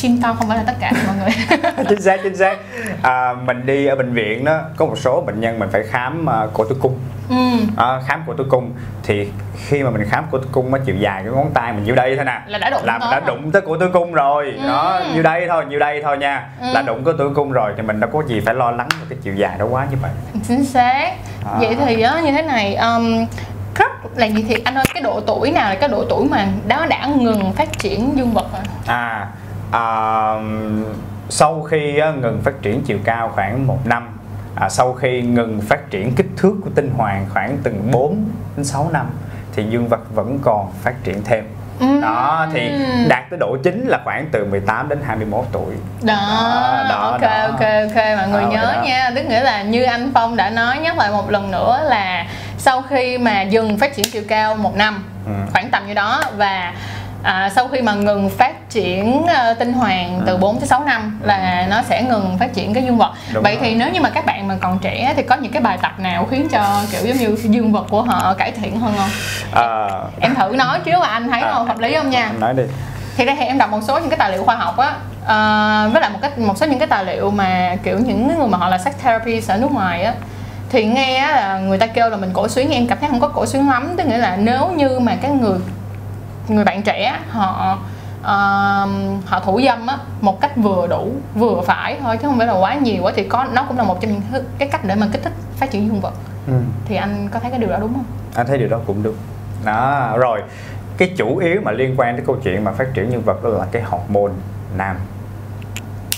chim 0.00 0.20
to 0.22 0.34
không 0.34 0.48
phải 0.48 0.56
là 0.56 0.64
tất 0.66 0.72
cả 0.80 0.92
mọi 1.06 1.16
người. 1.16 1.60
Chính 1.88 2.02
xác 2.02 2.20
chính 2.22 2.36
xác. 2.36 2.58
À, 3.02 3.34
mình 3.44 3.66
đi 3.66 3.86
ở 3.86 3.96
bệnh 3.96 4.12
viện 4.12 4.44
đó 4.44 4.60
có 4.76 4.86
một 4.86 4.98
số 4.98 5.20
bệnh 5.20 5.40
nhân 5.40 5.58
mình 5.58 5.68
phải 5.72 5.82
khám 5.90 6.26
uh, 6.44 6.54
cổ 6.54 6.64
tử 6.64 6.76
cung. 6.80 6.98
Ừ. 7.28 7.36
à, 7.76 8.00
khám 8.06 8.22
cổ 8.26 8.34
tử 8.38 8.46
cung 8.50 8.72
thì 9.02 9.28
khi 9.56 9.82
mà 9.82 9.90
mình 9.90 10.06
khám 10.10 10.24
cổ 10.30 10.38
tử 10.38 10.48
cung 10.52 10.70
nó 10.70 10.78
chiều 10.86 10.96
dài 10.96 11.22
cái 11.24 11.32
ngón 11.32 11.50
tay 11.54 11.72
mình 11.72 11.84
nhiêu 11.84 11.94
đây 11.94 12.16
thôi 12.16 12.24
nè. 12.24 12.40
Là 12.46 12.58
đã 12.58 12.70
đụng 12.70 12.84
là 12.84 12.98
mình 12.98 13.10
đã 13.10 13.20
đụng 13.20 13.50
tới 13.52 13.62
cổ 13.62 13.76
tử 13.76 13.90
cung 13.92 14.12
rồi. 14.12 14.54
Ừ. 14.62 14.68
đó 14.68 15.00
nhiêu 15.14 15.22
đây 15.22 15.46
thôi 15.48 15.64
nhiêu 15.68 15.78
đây 15.78 16.02
thôi 16.02 16.18
nha. 16.18 16.48
Ừ. 16.60 16.66
là 16.74 16.82
đụng 16.82 17.04
cổ 17.04 17.12
tử 17.12 17.32
cung 17.34 17.52
rồi 17.52 17.72
thì 17.76 17.82
mình 17.82 18.00
đâu 18.00 18.10
có 18.12 18.22
gì 18.26 18.40
phải 18.40 18.54
lo 18.54 18.70
lắng 18.70 18.88
về 19.00 19.06
cái 19.08 19.18
chiều 19.22 19.34
dài 19.34 19.58
đó 19.58 19.66
quá 19.70 19.86
như 19.90 19.96
vậy. 20.02 20.10
Chính 20.48 20.64
xác. 20.64 21.12
À. 21.44 21.56
vậy 21.60 21.76
thì 21.86 22.02
á 22.02 22.20
như 22.20 22.32
thế 22.32 22.42
này 22.42 22.74
um, 22.74 23.26
rất 23.74 24.18
là 24.18 24.26
gì 24.26 24.44
thì 24.48 24.56
anh 24.64 24.74
ơi 24.74 24.84
cái 24.94 25.02
độ 25.02 25.20
tuổi 25.26 25.50
nào 25.50 25.70
là 25.70 25.74
cái 25.74 25.88
độ 25.88 26.04
tuổi 26.08 26.26
mà 26.30 26.46
đó 26.68 26.86
đã 26.86 27.06
ngừng 27.06 27.52
phát 27.52 27.78
triển 27.78 28.12
dương 28.16 28.32
vật 28.32 28.46
à, 28.52 28.62
à 28.86 29.28
à, 29.70 30.34
sau 31.28 31.62
khi 31.62 31.98
á, 31.98 32.10
ngừng 32.10 32.40
phát 32.44 32.62
triển 32.62 32.82
chiều 32.82 32.98
cao 33.04 33.30
khoảng 33.34 33.66
một 33.66 33.78
năm 33.84 34.18
à, 34.54 34.68
sau 34.68 34.92
khi 34.92 35.22
ngừng 35.22 35.60
phát 35.60 35.90
triển 35.90 36.14
kích 36.14 36.26
thước 36.36 36.54
của 36.64 36.70
tinh 36.74 36.90
hoàng 36.96 37.26
khoảng 37.32 37.56
từng 37.62 37.90
4 37.92 38.24
đến 38.56 38.64
6 38.64 38.90
năm 38.92 39.06
thì 39.52 39.64
dương 39.70 39.88
vật 39.88 40.14
vẫn 40.14 40.38
còn 40.42 40.72
phát 40.82 41.04
triển 41.04 41.22
thêm 41.24 41.44
đó 42.02 42.46
thì 42.52 42.70
đạt 43.08 43.30
tới 43.30 43.38
độ 43.38 43.56
chính 43.64 43.86
là 43.86 44.00
khoảng 44.04 44.26
từ 44.32 44.44
18 44.44 44.88
đến 44.88 44.98
21 45.06 45.44
tuổi 45.52 45.74
đó, 46.02 46.14
đó, 46.14 46.86
đó 46.88 47.10
ok 47.10 47.20
đó. 47.20 47.46
ok 47.46 47.60
ok 47.60 48.18
mọi 48.18 48.28
người 48.28 48.42
đó, 48.42 48.48
nhớ 48.50 48.72
đó. 48.76 48.82
nha 48.84 49.10
tức 49.14 49.22
nghĩa 49.22 49.40
là 49.40 49.62
như 49.62 49.82
anh 49.82 50.10
Phong 50.14 50.36
đã 50.36 50.50
nói 50.50 50.78
nhắc 50.78 50.98
lại 50.98 51.10
một 51.10 51.30
lần 51.30 51.50
nữa 51.50 51.80
là 51.84 52.26
sau 52.58 52.82
khi 52.82 53.18
mà 53.18 53.42
dừng 53.42 53.78
phát 53.78 53.96
triển 53.96 54.06
chiều 54.12 54.22
cao 54.28 54.54
một 54.54 54.76
năm 54.76 55.04
ừ. 55.26 55.32
khoảng 55.52 55.70
tầm 55.70 55.86
như 55.86 55.94
đó 55.94 56.22
và 56.36 56.72
à, 57.22 57.50
sau 57.54 57.68
khi 57.68 57.80
mà 57.80 57.94
ngừng 57.94 58.30
phát 58.30 58.70
triển 58.70 59.22
uh, 59.22 59.58
tinh 59.58 59.72
hoàng 59.72 60.22
từ 60.26 60.36
4 60.36 60.58
tới 60.58 60.68
6 60.68 60.84
năm 60.84 61.20
là 61.22 61.66
nó 61.70 61.82
sẽ 61.82 62.02
ngừng 62.02 62.36
phát 62.38 62.54
triển 62.54 62.74
cái 62.74 62.82
dương 62.82 62.98
vật. 62.98 63.12
Đúng 63.32 63.42
vậy 63.42 63.54
rồi. 63.54 63.64
thì 63.64 63.74
nếu 63.74 63.92
như 63.92 64.00
mà 64.00 64.10
các 64.10 64.26
bạn 64.26 64.48
mà 64.48 64.56
còn 64.60 64.78
trẻ 64.78 65.14
thì 65.16 65.22
có 65.22 65.36
những 65.36 65.52
cái 65.52 65.62
bài 65.62 65.78
tập 65.82 65.92
nào 65.98 66.26
khiến 66.30 66.48
cho 66.48 66.82
kiểu 66.92 67.00
giống 67.06 67.16
như 67.16 67.36
dương 67.42 67.72
vật 67.72 67.86
của 67.90 68.02
họ 68.02 68.34
cải 68.34 68.52
thiện 68.52 68.80
hơn 68.80 68.94
không? 68.96 69.10
À... 69.52 69.88
em 70.20 70.34
thử 70.34 70.56
nói 70.56 70.78
chứ 70.84 70.92
mà 71.00 71.06
anh 71.06 71.30
thấy 71.30 71.40
à, 71.40 71.52
không? 71.52 71.66
Hợp 71.66 71.78
lý 71.78 71.94
không 71.94 72.10
nha? 72.10 72.32
Nói 72.38 72.54
đi. 72.54 72.62
Thì 73.16 73.24
đây 73.24 73.36
thì 73.38 73.44
em 73.44 73.58
đọc 73.58 73.70
một 73.70 73.80
số 73.82 73.98
những 73.98 74.10
cái 74.10 74.18
tài 74.18 74.30
liệu 74.30 74.44
khoa 74.44 74.56
học 74.56 74.76
á. 74.76 74.94
À, 75.26 75.88
với 75.88 76.02
lại 76.02 76.10
một 76.10 76.18
cái 76.22 76.30
một 76.36 76.58
số 76.58 76.66
những 76.66 76.78
cái 76.78 76.88
tài 76.88 77.04
liệu 77.04 77.30
mà 77.30 77.76
kiểu 77.82 77.98
những 77.98 78.38
người 78.38 78.48
mà 78.48 78.58
họ 78.58 78.68
là 78.68 78.78
sex 78.78 78.94
therapist 79.02 79.50
ở 79.50 79.56
nước 79.56 79.72
ngoài 79.72 80.02
á 80.02 80.14
thì 80.70 80.84
nghe 80.84 81.26
là 81.26 81.58
người 81.58 81.78
ta 81.78 81.86
kêu 81.86 82.10
là 82.10 82.16
mình 82.16 82.30
cổ 82.32 82.48
xuyến 82.48 82.70
em 82.70 82.86
cảm 82.86 82.98
thấy 82.98 83.08
không 83.08 83.20
có 83.20 83.28
cổ 83.28 83.46
xuyến 83.46 83.68
lắm. 83.68 83.94
Tức 83.96 84.06
nghĩa 84.06 84.18
là 84.18 84.36
nếu 84.36 84.68
như 84.76 84.98
mà 84.98 85.16
cái 85.22 85.30
người 85.30 85.58
người 86.50 86.64
bạn 86.64 86.82
trẻ 86.82 87.18
họ 87.30 87.78
uh, 88.20 89.26
họ 89.26 89.40
thủ 89.44 89.60
dâm 89.64 89.86
á 89.86 89.98
một 90.20 90.40
cách 90.40 90.56
vừa 90.56 90.86
đủ 90.86 91.12
vừa 91.34 91.60
phải 91.66 91.98
thôi 92.02 92.16
chứ 92.16 92.28
không 92.28 92.38
phải 92.38 92.46
là 92.46 92.52
quá 92.52 92.74
nhiều 92.74 93.02
quá 93.02 93.12
thì 93.16 93.24
có 93.24 93.46
nó 93.52 93.64
cũng 93.68 93.78
là 93.78 93.84
một 93.84 94.00
trong 94.00 94.12
những 94.12 94.44
cái 94.58 94.68
cách 94.68 94.84
để 94.84 94.94
mà 94.94 95.06
kích 95.12 95.22
thích 95.22 95.32
phát 95.56 95.70
triển 95.70 95.86
dương 95.86 96.00
vật. 96.00 96.14
Ừ. 96.46 96.52
thì 96.84 96.96
anh 96.96 97.28
có 97.32 97.40
thấy 97.40 97.50
cái 97.50 97.60
điều 97.60 97.70
đó 97.70 97.76
đúng 97.80 97.94
không? 97.94 98.04
Anh 98.34 98.46
thấy 98.46 98.58
điều 98.58 98.68
đó 98.68 98.78
cũng 98.86 99.02
đúng. 99.02 99.14
Đó 99.64 100.12
rồi 100.16 100.42
cái 100.96 101.12
chủ 101.16 101.36
yếu 101.36 101.60
mà 101.64 101.72
liên 101.72 101.94
quan 101.96 102.16
đến 102.16 102.26
câu 102.26 102.36
chuyện 102.42 102.64
mà 102.64 102.72
phát 102.72 102.94
triển 102.94 103.12
dương 103.12 103.22
vật 103.22 103.44
đó 103.44 103.50
là 103.50 103.66
cái 103.72 103.82
hormone 103.82 104.32
nam. 104.76 104.96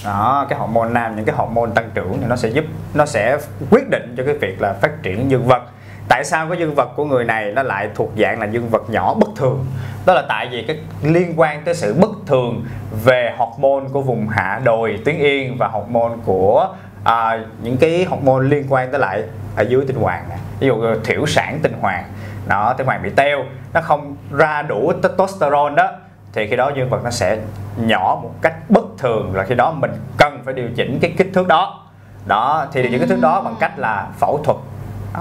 Đó 0.05 0.47
cái 0.49 0.59
hormone 0.59 0.89
nam 0.91 1.17
những 1.17 1.25
cái 1.25 1.37
hormone 1.37 1.71
tăng 1.75 1.91
trưởng 1.95 2.19
thì 2.21 2.27
nó 2.29 2.37
sẽ 2.37 2.49
giúp 2.49 2.65
nó 2.95 3.07
sẽ 3.07 3.39
quyết 3.71 3.91
định 3.91 4.15
cho 4.17 4.23
cái 4.27 4.35
việc 4.35 4.63
là 4.63 4.73
phát 4.73 5.03
triển 5.03 5.31
dương 5.31 5.47
vật. 5.47 5.63
Tại 6.09 6.25
sao 6.25 6.47
cái 6.49 6.59
dương 6.59 6.75
vật 6.75 6.89
của 6.97 7.05
người 7.05 7.25
này 7.25 7.53
nó 7.53 7.63
lại 7.63 7.89
thuộc 7.95 8.13
dạng 8.19 8.41
là 8.41 8.47
dương 8.47 8.69
vật 8.69 8.91
nhỏ 8.91 9.15
bất 9.15 9.29
thường 9.37 9.67
đó 10.07 10.15
là 10.15 10.23
tại 10.29 10.49
vì 10.51 10.63
cái 10.63 10.77
liên 11.03 11.35
quan 11.37 11.63
tới 11.65 11.75
sự 11.75 11.95
bất 11.95 12.11
thường 12.27 12.65
về 13.05 13.35
hormone 13.39 13.85
của 13.93 14.01
vùng 14.01 14.29
hạ 14.29 14.61
đồi 14.65 14.99
tuyến 15.05 15.17
yên 15.17 15.57
và 15.59 15.69
hormone 15.69 16.15
của 16.25 16.69
à, 17.05 17.39
những 17.63 17.77
cái 17.77 18.05
hormone 18.05 18.49
liên 18.49 18.67
quan 18.69 18.91
tới 18.91 19.01
lại 19.01 19.23
ở 19.57 19.63
dưới 19.63 19.85
tinh 19.87 19.97
hoàng 19.97 20.25
ví 20.61 20.67
dụ 20.67 20.95
thiểu 21.05 21.27
sản 21.27 21.59
tinh 21.63 21.73
hoàng 21.81 22.05
nó 22.49 22.73
tinh 22.73 22.87
hoàng 22.87 23.03
bị 23.03 23.11
teo 23.17 23.45
nó 23.75 23.81
không 23.81 24.17
ra 24.31 24.63
đủ 24.63 24.93
testosterone 25.03 25.75
đó 25.75 25.91
thì 26.33 26.47
khi 26.47 26.57
đó 26.57 26.71
dương 26.77 26.89
vật 26.89 27.01
nó 27.05 27.11
sẽ 27.11 27.39
nhỏ 27.77 28.19
một 28.23 28.31
cách 28.43 28.55
bất 28.69 28.85
thường 28.99 29.33
rồi 29.33 29.45
khi 29.49 29.55
đó 29.55 29.73
mình 29.73 29.91
cần 30.19 30.43
phải 30.45 30.55
điều 30.55 30.69
chỉnh 30.77 30.99
cái 31.03 31.15
kích 31.19 31.31
thước 31.35 31.49
đó. 31.49 31.89
Đó 32.27 32.67
thì 32.73 32.83
điều 32.83 32.91
chỉnh 32.91 33.01
kích 33.01 33.09
thước 33.09 33.21
đó 33.21 33.43
bằng 33.45 33.55
cách 33.61 33.79
là 33.79 34.09
phẫu 34.19 34.41
thuật 34.45 34.57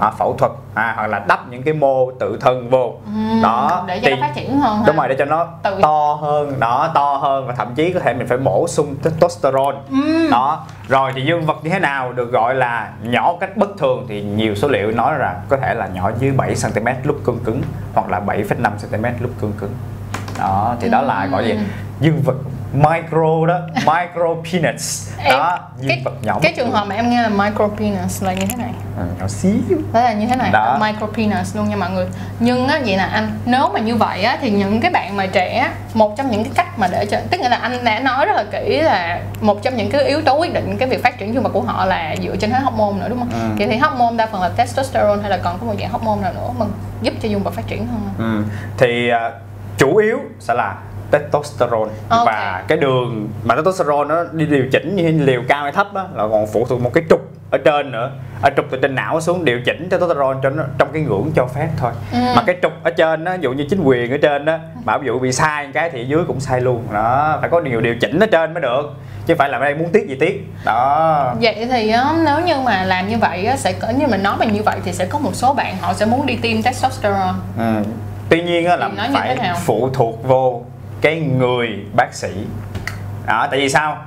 à, 0.00 0.10
phẫu 0.10 0.36
thuật 0.38 0.52
à, 0.74 0.92
hoặc 0.96 1.06
là 1.06 1.18
đắp 1.18 1.48
những 1.48 1.62
cái 1.62 1.74
mô 1.74 2.10
tự 2.10 2.38
thân 2.40 2.70
vô 2.70 2.94
ừ, 3.06 3.42
đó 3.42 3.84
để 3.86 4.00
cho 4.02 4.08
thì, 4.08 4.16
nó 4.16 4.26
phát 4.26 4.32
triển 4.34 4.60
hơn 4.60 4.82
đúng 4.86 4.96
ha? 4.96 5.02
rồi 5.02 5.08
để 5.08 5.14
cho 5.18 5.24
nó 5.24 5.46
tự... 5.62 5.78
to 5.82 6.18
hơn 6.20 6.60
đó 6.60 6.90
to 6.94 7.16
hơn 7.16 7.46
và 7.46 7.54
thậm 7.54 7.74
chí 7.74 7.92
có 7.92 8.00
thể 8.00 8.14
mình 8.14 8.26
phải 8.28 8.38
bổ 8.38 8.68
sung 8.68 8.94
testosterone 9.02 9.76
ừ. 9.90 10.28
đó 10.30 10.66
rồi 10.88 11.12
thì 11.14 11.22
dương 11.22 11.46
vật 11.46 11.56
như 11.62 11.70
thế 11.70 11.78
nào 11.78 12.12
được 12.12 12.32
gọi 12.32 12.54
là 12.54 12.92
nhỏ 13.02 13.34
cách 13.40 13.56
bất 13.56 13.78
thường 13.78 14.06
thì 14.08 14.22
nhiều 14.22 14.54
số 14.54 14.68
liệu 14.68 14.90
nói 14.90 15.14
rằng 15.18 15.40
có 15.48 15.56
thể 15.56 15.74
là 15.74 15.86
nhỏ 15.86 16.10
dưới 16.18 16.32
7 16.32 16.54
cm 16.62 16.86
lúc 17.04 17.16
cương 17.24 17.38
cứng 17.44 17.62
hoặc 17.94 18.10
là 18.10 18.20
7,5 18.26 18.70
cm 18.80 19.22
lúc 19.22 19.30
cương 19.40 19.52
cứng 19.60 19.72
đó 20.38 20.76
thì 20.80 20.88
đó 20.88 21.02
là 21.02 21.26
gọi 21.26 21.44
gì 21.44 21.50
ừ. 21.50 21.58
dương 22.00 22.22
vật 22.24 22.36
micro 22.72 23.46
đó 23.46 23.60
micro 23.74 24.34
peanuts. 24.52 25.10
Đó 25.24 25.58
em, 25.80 25.88
cái, 25.88 26.02
vật 26.04 26.14
nhỏ 26.22 26.38
cái 26.42 26.52
trường 26.56 26.70
hợp 26.70 26.84
mà 26.88 26.94
em 26.94 27.10
nghe 27.10 27.22
là 27.22 27.28
micro 27.28 27.68
peanuts 27.68 28.22
là 28.22 28.32
như 28.32 28.46
thế 28.46 28.56
này. 28.56 28.72
À, 28.98 29.04
nhỏ 29.20 29.28
xíu. 29.28 29.52
Đó 29.92 30.00
là 30.00 30.12
như 30.12 30.26
thế 30.26 30.36
này 30.36 30.50
đó. 30.52 30.78
micro 30.80 31.06
peanuts 31.06 31.56
luôn 31.56 31.68
nha 31.68 31.76
mọi 31.76 31.90
người. 31.90 32.06
Nhưng 32.40 32.68
á 32.68 32.80
vậy 32.86 32.96
là 32.96 33.04
anh 33.04 33.30
nếu 33.44 33.68
mà 33.74 33.80
như 33.80 33.96
vậy 33.96 34.22
á 34.22 34.38
thì 34.40 34.50
những 34.50 34.80
cái 34.80 34.90
bạn 34.90 35.16
mà 35.16 35.26
trẻ 35.26 35.70
một 35.94 36.16
trong 36.16 36.30
những 36.30 36.44
cái 36.44 36.52
cách 36.54 36.78
mà 36.78 36.88
để 36.92 37.06
cho 37.06 37.18
tức 37.30 37.40
là 37.40 37.56
anh 37.56 37.84
đã 37.84 38.00
nói 38.00 38.26
rất 38.26 38.32
là 38.36 38.44
kỹ 38.52 38.80
là 38.82 39.20
một 39.40 39.62
trong 39.62 39.76
những 39.76 39.90
cái 39.90 40.04
yếu 40.04 40.22
tố 40.22 40.38
quyết 40.38 40.54
định 40.54 40.76
cái 40.78 40.88
việc 40.88 41.02
phát 41.02 41.18
triển 41.18 41.34
dương 41.34 41.42
vật 41.42 41.50
của 41.52 41.60
họ 41.60 41.84
là 41.84 42.16
dựa 42.22 42.36
trên 42.36 42.50
hết 42.50 42.60
hormone 42.64 43.00
nữa 43.00 43.08
đúng 43.08 43.18
không? 43.18 43.30
Ừ. 43.32 43.48
vậy 43.58 43.66
thì 43.70 43.76
hormone 43.76 44.16
đa 44.16 44.26
phần 44.26 44.42
là 44.42 44.48
testosterone 44.48 45.22
hay 45.22 45.30
là 45.30 45.36
còn 45.36 45.58
có 45.58 45.66
một 45.66 45.74
dạng 45.80 45.90
hormone 45.90 46.20
nào 46.22 46.32
nữa 46.32 46.48
mà 46.58 46.66
giúp 47.02 47.14
cho 47.22 47.28
dương 47.28 47.42
vật 47.42 47.54
phát 47.54 47.66
triển 47.66 47.86
hơn 47.86 48.00
ừ. 48.18 48.44
thì 48.78 49.10
uh, 49.10 49.32
chủ 49.78 49.96
yếu 49.96 50.18
sẽ 50.40 50.54
là 50.54 50.74
testosterone. 51.12 51.90
Okay. 52.08 52.26
và 52.26 52.64
cái 52.68 52.78
đường 52.78 53.28
mà 53.44 53.54
testosterone 53.56 54.08
nó 54.08 54.24
đi 54.32 54.46
điều 54.46 54.64
chỉnh 54.72 54.96
như 54.96 55.24
liều 55.24 55.42
cao 55.48 55.62
hay 55.62 55.72
thấp 55.72 55.94
đó 55.94 56.06
là 56.14 56.28
còn 56.28 56.46
phụ 56.46 56.66
thuộc 56.68 56.80
một 56.80 56.90
cái 56.94 57.04
trục 57.10 57.20
ở 57.50 57.58
trên 57.58 57.92
nữa. 57.92 58.10
Ở 58.42 58.50
trục 58.56 58.66
từ 58.70 58.78
trên 58.82 58.94
não 58.94 59.20
xuống 59.20 59.44
điều 59.44 59.60
chỉnh 59.60 59.88
testosterone 59.90 60.38
cho 60.42 60.50
nó 60.50 60.62
trong 60.78 60.88
cái 60.92 61.02
ngưỡng 61.02 61.30
cho 61.34 61.46
phép 61.46 61.68
thôi. 61.76 61.92
Ừ. 62.12 62.18
mà 62.36 62.42
cái 62.46 62.56
trục 62.62 62.72
ở 62.84 62.90
trên 62.90 63.24
đó 63.24 63.32
ví 63.32 63.42
dụ 63.42 63.52
như 63.52 63.66
chính 63.70 63.82
quyền 63.82 64.10
ở 64.10 64.18
trên 64.22 64.44
đó 64.44 64.58
bảo 64.84 64.98
ví 64.98 65.06
dụ 65.06 65.18
bị 65.18 65.32
sai 65.32 65.68
cái 65.74 65.90
thì 65.90 66.04
dưới 66.04 66.24
cũng 66.26 66.40
sai 66.40 66.60
luôn. 66.60 66.84
Đó 66.92 67.38
phải 67.40 67.50
có 67.50 67.60
điều 67.60 67.80
điều 67.80 67.94
chỉnh 68.00 68.18
ở 68.20 68.26
trên 68.26 68.54
mới 68.54 68.60
được 68.60 68.94
chứ 69.26 69.34
phải 69.38 69.48
làm 69.48 69.60
đây 69.60 69.74
muốn 69.74 69.88
tiết 69.92 70.06
gì 70.08 70.14
tiết 70.14 70.46
đó. 70.64 71.34
Vậy 71.40 71.66
thì 71.70 71.92
nếu 72.24 72.40
như 72.46 72.56
mà 72.64 72.84
làm 72.84 73.08
như 73.08 73.18
vậy 73.18 73.48
sẽ 73.56 73.72
có 73.72 73.88
như 73.88 74.06
mình 74.06 74.22
nói 74.22 74.36
mà 74.38 74.44
như 74.44 74.62
vậy 74.62 74.78
thì 74.84 74.92
sẽ 74.92 75.04
có 75.04 75.18
một 75.18 75.34
số 75.34 75.54
bạn 75.54 75.76
họ 75.80 75.92
sẽ 75.92 76.06
muốn 76.06 76.26
đi 76.26 76.36
tiêm 76.36 76.62
testosterone. 76.62 77.32
Ừ. 77.58 77.74
tuy 78.28 78.42
nhiên 78.42 78.68
là 78.68 78.90
phải 79.12 79.38
phụ 79.64 79.90
thuộc 79.94 80.24
vô 80.24 80.62
cái 81.02 81.20
người 81.20 81.84
bác 81.96 82.14
sĩ. 82.14 82.46
Đó 83.26 83.48
tại 83.50 83.60
vì 83.60 83.68
sao? 83.68 83.98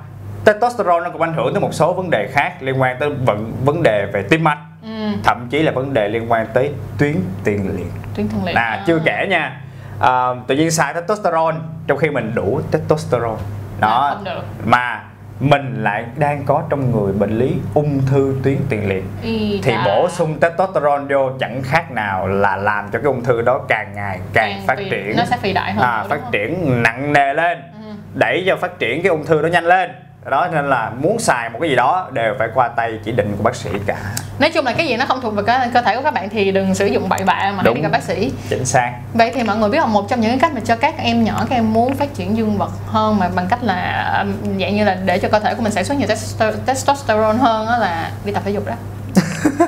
Testosterone 0.45 1.03
nó 1.03 1.09
cũng 1.09 1.21
ảnh 1.21 1.33
hưởng 1.33 1.53
tới 1.53 1.61
một 1.61 1.73
số 1.73 1.93
vấn 1.93 2.09
đề 2.09 2.27
khác 2.31 2.53
liên 2.61 2.81
quan 2.81 2.99
tới 2.99 3.09
vận 3.09 3.53
vấn 3.65 3.83
đề 3.83 4.05
về 4.13 4.21
tim 4.29 4.43
mạch 4.43 4.57
ừ. 4.83 4.89
thậm 5.23 5.47
chí 5.49 5.61
là 5.61 5.71
vấn 5.71 5.93
đề 5.93 6.09
liên 6.09 6.31
quan 6.31 6.47
tới 6.53 6.71
tuyến 6.97 7.15
tiền 7.43 7.77
liệt. 7.77 7.91
Tuyến 8.15 8.27
tiền 8.27 8.45
liệt 8.45 8.55
à, 8.55 8.63
à. 8.63 8.83
chưa 8.87 8.99
kể 9.05 9.27
nha. 9.29 9.61
À, 9.99 10.27
tự 10.47 10.55
nhiên 10.55 10.71
xài 10.71 10.93
testosterone 10.93 11.57
trong 11.87 11.97
khi 11.97 12.09
mình 12.09 12.31
đủ 12.35 12.61
testosterone. 12.71 13.41
Đó. 13.79 14.19
à, 14.25 14.35
mà 14.65 15.03
mình 15.39 15.83
lại 15.83 16.05
đang 16.15 16.43
có 16.45 16.63
trong 16.69 16.91
người 16.91 17.13
bệnh 17.13 17.37
lý 17.37 17.55
ung 17.73 18.01
thư 18.11 18.35
tuyến 18.43 18.57
tiền 18.69 18.89
liệt. 18.89 19.03
Ý 19.21 19.61
thì 19.63 19.73
bổ 19.85 20.09
sung 20.09 20.39
testosterone 20.39 21.05
vô 21.09 21.31
chẳng 21.39 21.61
khác 21.63 21.91
nào 21.91 22.27
là 22.27 22.55
làm 22.55 22.89
cho 22.91 22.99
cái 22.99 23.05
ung 23.05 23.23
thư 23.23 23.41
đó 23.41 23.61
càng 23.67 23.91
ngày 23.95 24.19
càng, 24.33 24.51
càng 24.51 24.67
phát 24.67 24.77
triển. 24.89 25.13
nó 25.17 25.25
sẽ 25.25 25.37
phì 25.41 25.53
đại 25.53 25.73
hơn 25.73 25.83
à, 25.85 26.03
phát 26.09 26.19
triển 26.31 26.83
nặng 26.83 27.13
nề 27.13 27.33
lên. 27.33 27.57
Ừ. 27.57 27.91
đẩy 28.13 28.43
cho 28.47 28.55
phát 28.55 28.79
triển 28.79 29.03
cái 29.03 29.09
ung 29.09 29.25
thư 29.25 29.41
đó 29.41 29.47
nhanh 29.47 29.65
lên. 29.65 29.91
Đó 30.29 30.47
nên 30.53 30.69
là 30.69 30.89
muốn 30.89 31.19
xài 31.19 31.49
một 31.49 31.59
cái 31.61 31.69
gì 31.69 31.75
đó 31.75 32.09
đều 32.13 32.35
phải 32.39 32.49
qua 32.53 32.67
tay 32.67 32.99
chỉ 33.03 33.11
định 33.11 33.33
của 33.37 33.43
bác 33.43 33.55
sĩ 33.55 33.69
cả 33.85 33.97
nói 34.39 34.51
chung 34.53 34.65
là 34.65 34.73
cái 34.73 34.87
gì 34.87 34.97
nó 34.97 35.05
không 35.05 35.21
thuộc 35.21 35.35
về 35.35 35.43
cái 35.47 35.69
cơ 35.73 35.81
thể 35.81 35.95
của 35.95 36.01
các 36.01 36.13
bạn 36.13 36.29
thì 36.29 36.51
đừng 36.51 36.75
sử 36.75 36.85
dụng 36.85 37.09
bậy 37.09 37.23
bạ 37.23 37.53
mà 37.57 37.63
hãy 37.63 37.73
đi 37.73 37.81
gặp 37.81 37.91
bác 37.91 38.03
sĩ. 38.03 38.31
Chính 38.49 38.65
xác. 38.65 38.93
Vậy 39.13 39.31
thì 39.35 39.43
mọi 39.43 39.57
người 39.57 39.69
biết 39.69 39.77
là 39.77 39.85
một 39.85 40.09
trong 40.09 40.21
những 40.21 40.31
cái 40.31 40.39
cách 40.39 40.53
mà 40.53 40.61
cho 40.65 40.75
các 40.75 40.97
em 40.97 41.23
nhỏ 41.23 41.45
các 41.49 41.55
em 41.55 41.73
muốn 41.73 41.95
phát 41.95 42.13
triển 42.13 42.37
dương 42.37 42.57
vật 42.57 42.71
hơn 42.87 43.19
mà 43.19 43.29
bằng 43.35 43.47
cách 43.49 43.63
là 43.63 44.25
dạng 44.59 44.75
như 44.75 44.83
là 44.83 44.97
để 45.05 45.19
cho 45.19 45.29
cơ 45.29 45.39
thể 45.39 45.53
của 45.55 45.61
mình 45.61 45.71
sản 45.71 45.85
xuất 45.85 45.97
nhiều 45.97 46.07
testosterone 46.65 47.37
hơn 47.37 47.67
đó 47.67 47.77
là 47.77 48.11
đi 48.25 48.33
tập 48.33 48.43
thể 48.45 48.51
dục 48.51 48.63
đó 48.65 48.75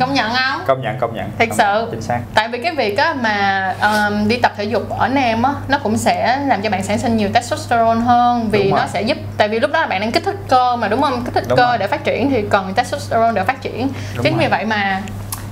công 0.00 0.14
nhận. 0.14 0.30
Không? 0.32 0.62
Công 0.66 0.82
nhận 0.82 0.98
công 0.98 1.14
nhận. 1.14 1.30
Thật 1.38 1.44
công 1.48 1.58
sự. 1.58 1.88
chính 1.90 2.02
xác. 2.02 2.20
Tại 2.34 2.48
vì 2.48 2.58
cái 2.62 2.74
việc 2.74 2.98
á 2.98 3.14
mà 3.20 3.74
um, 3.82 4.28
đi 4.28 4.36
tập 4.36 4.52
thể 4.56 4.64
dục 4.64 4.90
ở 4.90 5.08
nam 5.08 5.42
á 5.42 5.52
nó 5.68 5.78
cũng 5.78 5.96
sẽ 5.96 6.38
làm 6.46 6.62
cho 6.62 6.70
bạn 6.70 6.82
sản 6.82 6.98
sinh 6.98 7.16
nhiều 7.16 7.28
testosterone 7.34 8.00
hơn 8.00 8.48
vì 8.50 8.72
nó 8.72 8.86
sẽ 8.86 9.02
giúp 9.02 9.18
tại 9.36 9.48
vì 9.48 9.60
lúc 9.60 9.70
đó 9.72 9.80
là 9.80 9.86
bạn 9.86 10.00
đang 10.00 10.12
kích 10.12 10.24
thích 10.24 10.36
cơ 10.48 10.76
mà 10.76 10.88
đúng 10.88 11.02
không? 11.02 11.24
Kích 11.24 11.34
thích 11.34 11.44
đúng 11.48 11.56
cơ 11.56 11.66
rồi. 11.66 11.78
để 11.78 11.86
phát 11.86 12.04
triển 12.04 12.30
thì 12.30 12.42
cần 12.50 12.74
testosterone 12.74 13.32
để 13.34 13.44
phát 13.44 13.62
triển. 13.62 13.88
Đúng 14.14 14.24
chính 14.24 14.32
rồi. 14.32 14.40
vì 14.40 14.48
vậy 14.48 14.64
mà 14.64 15.02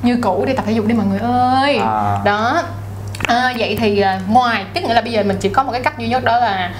như 0.02 0.18
cũ 0.22 0.44
đi 0.46 0.52
tập 0.52 0.64
thể 0.66 0.72
dục 0.72 0.86
đi 0.86 0.94
mọi 0.94 1.06
người 1.06 1.18
ơi. 1.18 1.76
À. 1.76 2.18
đó. 2.24 2.62
À, 3.26 3.54
vậy 3.58 3.76
thì 3.80 4.02
uh, 4.02 4.30
ngoài 4.30 4.64
tức 4.74 4.84
nghĩa 4.84 4.94
là 4.94 5.00
bây 5.00 5.12
giờ 5.12 5.22
mình 5.22 5.36
chỉ 5.40 5.48
có 5.48 5.62
một 5.62 5.72
cái 5.72 5.80
cách 5.80 5.98
duy 5.98 6.08
nhất 6.08 6.24
đó 6.24 6.38
là 6.38 6.70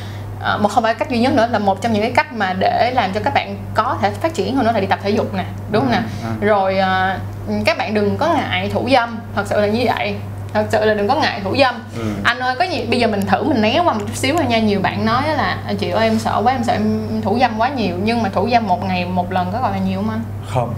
à, 0.43 0.57
một 0.57 0.69
không 0.69 0.85
phải 0.85 0.95
cách 0.95 1.11
duy 1.11 1.19
nhất 1.19 1.33
nữa 1.35 1.49
là 1.51 1.59
một 1.59 1.83
trong 1.83 1.93
những 1.93 2.03
cái 2.03 2.11
cách 2.11 2.33
mà 2.33 2.53
để 2.59 2.93
làm 2.95 3.13
cho 3.13 3.21
các 3.25 3.35
bạn 3.35 3.57
có 3.75 3.97
thể 4.01 4.11
phát 4.11 4.35
triển 4.35 4.57
hơn 4.57 4.67
nữa 4.67 4.73
là 4.73 4.81
đi 4.81 4.87
tập 4.87 4.99
thể 5.03 5.11
dục 5.11 5.35
nè 5.35 5.45
đúng 5.71 5.83
không 5.83 5.93
ừ, 5.93 5.97
nè? 5.97 6.03
ừ. 6.41 6.47
rồi 6.47 6.79
à, 6.79 7.19
các 7.65 7.79
bạn 7.79 7.95
đừng 7.95 8.17
có 8.17 8.35
ngại 8.35 8.71
thủ 8.73 8.89
dâm. 8.93 9.19
Thật 9.35 9.45
sự 9.47 9.61
là 9.61 9.67
như 9.67 9.83
vậy. 9.87 10.15
Thật 10.55 10.67
sự 10.71 10.85
là 10.85 10.95
đừng 10.95 11.09
có 11.09 11.15
ngại 11.15 11.41
thủ 11.45 11.57
dâm. 11.59 11.75
Ừ. 11.99 12.05
anh 12.25 12.39
ơi 12.39 12.57
có 12.59 12.65
gì 12.65 12.87
bây 12.91 13.01
giờ 13.01 13.07
mình 13.07 13.27
thử 13.27 13.45
mình 13.45 13.63
né 13.63 13.81
qua 13.85 13.93
một 13.93 14.01
chút 14.01 14.17
xíu 14.17 14.37
thôi 14.37 14.47
nha. 14.49 14.59
Nhiều 14.59 14.81
bạn 14.81 15.05
nói 15.05 15.23
là 15.37 15.59
chị 15.79 15.91
ơi 15.91 16.09
em 16.09 16.19
sợ 16.19 16.41
quá 16.45 16.53
em 16.53 16.65
sợ 16.65 16.73
em 16.73 17.01
thủ 17.23 17.39
dâm 17.41 17.51
quá 17.59 17.69
nhiều. 17.69 17.97
Nhưng 18.03 18.23
mà 18.23 18.29
thủ 18.29 18.49
dâm 18.53 18.67
một 18.67 18.85
ngày 18.85 19.05
một 19.05 19.33
lần 19.33 19.51
có 19.53 19.61
gọi 19.63 19.73
là 19.73 19.79
nhiều 19.79 19.99
không 19.99 20.11
anh? 20.11 20.23
Không. 20.55 20.75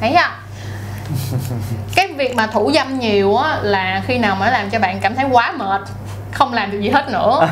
Thấy 0.00 0.12
chưa? 0.12 0.30
Cái 1.94 2.08
việc 2.12 2.36
mà 2.36 2.46
thủ 2.46 2.70
dâm 2.74 2.98
nhiều 2.98 3.36
á 3.36 3.58
là 3.62 4.02
khi 4.06 4.18
nào 4.18 4.36
mà 4.40 4.50
làm 4.50 4.70
cho 4.70 4.78
bạn 4.78 5.00
cảm 5.00 5.14
thấy 5.14 5.24
quá 5.30 5.52
mệt 5.52 5.80
không 6.32 6.52
làm 6.52 6.70
được 6.70 6.80
gì 6.80 6.90
hết 6.90 7.08
nữa 7.10 7.48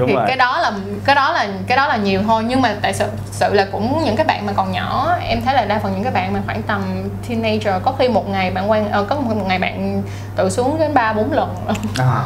Đúng 0.00 0.08
thì 0.08 0.14
rồi. 0.14 0.24
cái 0.28 0.36
đó 0.36 0.60
là 0.60 0.72
cái 1.04 1.14
đó 1.14 1.32
là 1.32 1.48
cái 1.66 1.76
đó 1.76 1.86
là 1.86 1.96
nhiều 1.96 2.20
thôi. 2.26 2.44
Nhưng 2.46 2.62
mà 2.62 2.74
tại 2.82 2.94
sự, 2.94 3.06
sự 3.30 3.54
là 3.54 3.66
cũng 3.72 4.02
những 4.04 4.16
cái 4.16 4.26
bạn 4.26 4.46
mà 4.46 4.52
còn 4.56 4.72
nhỏ 4.72 5.16
em 5.28 5.42
thấy 5.44 5.54
là 5.54 5.64
đa 5.64 5.78
phần 5.82 5.92
những 5.92 6.02
cái 6.02 6.12
bạn 6.12 6.32
mà 6.32 6.40
khoảng 6.46 6.62
tầm 6.62 6.82
teenager 7.28 7.74
có 7.82 7.92
khi 7.98 8.08
một 8.08 8.28
ngày 8.28 8.50
bạn 8.50 8.70
quan 8.70 8.86
uh, 9.00 9.08
có 9.08 9.16
một, 9.16 9.36
một 9.36 9.44
ngày 9.46 9.58
bạn 9.58 10.02
tự 10.36 10.50
xuống 10.50 10.78
đến 10.78 10.94
ba 10.94 11.12
bốn 11.12 11.32
lần. 11.32 11.54
À. 11.98 12.22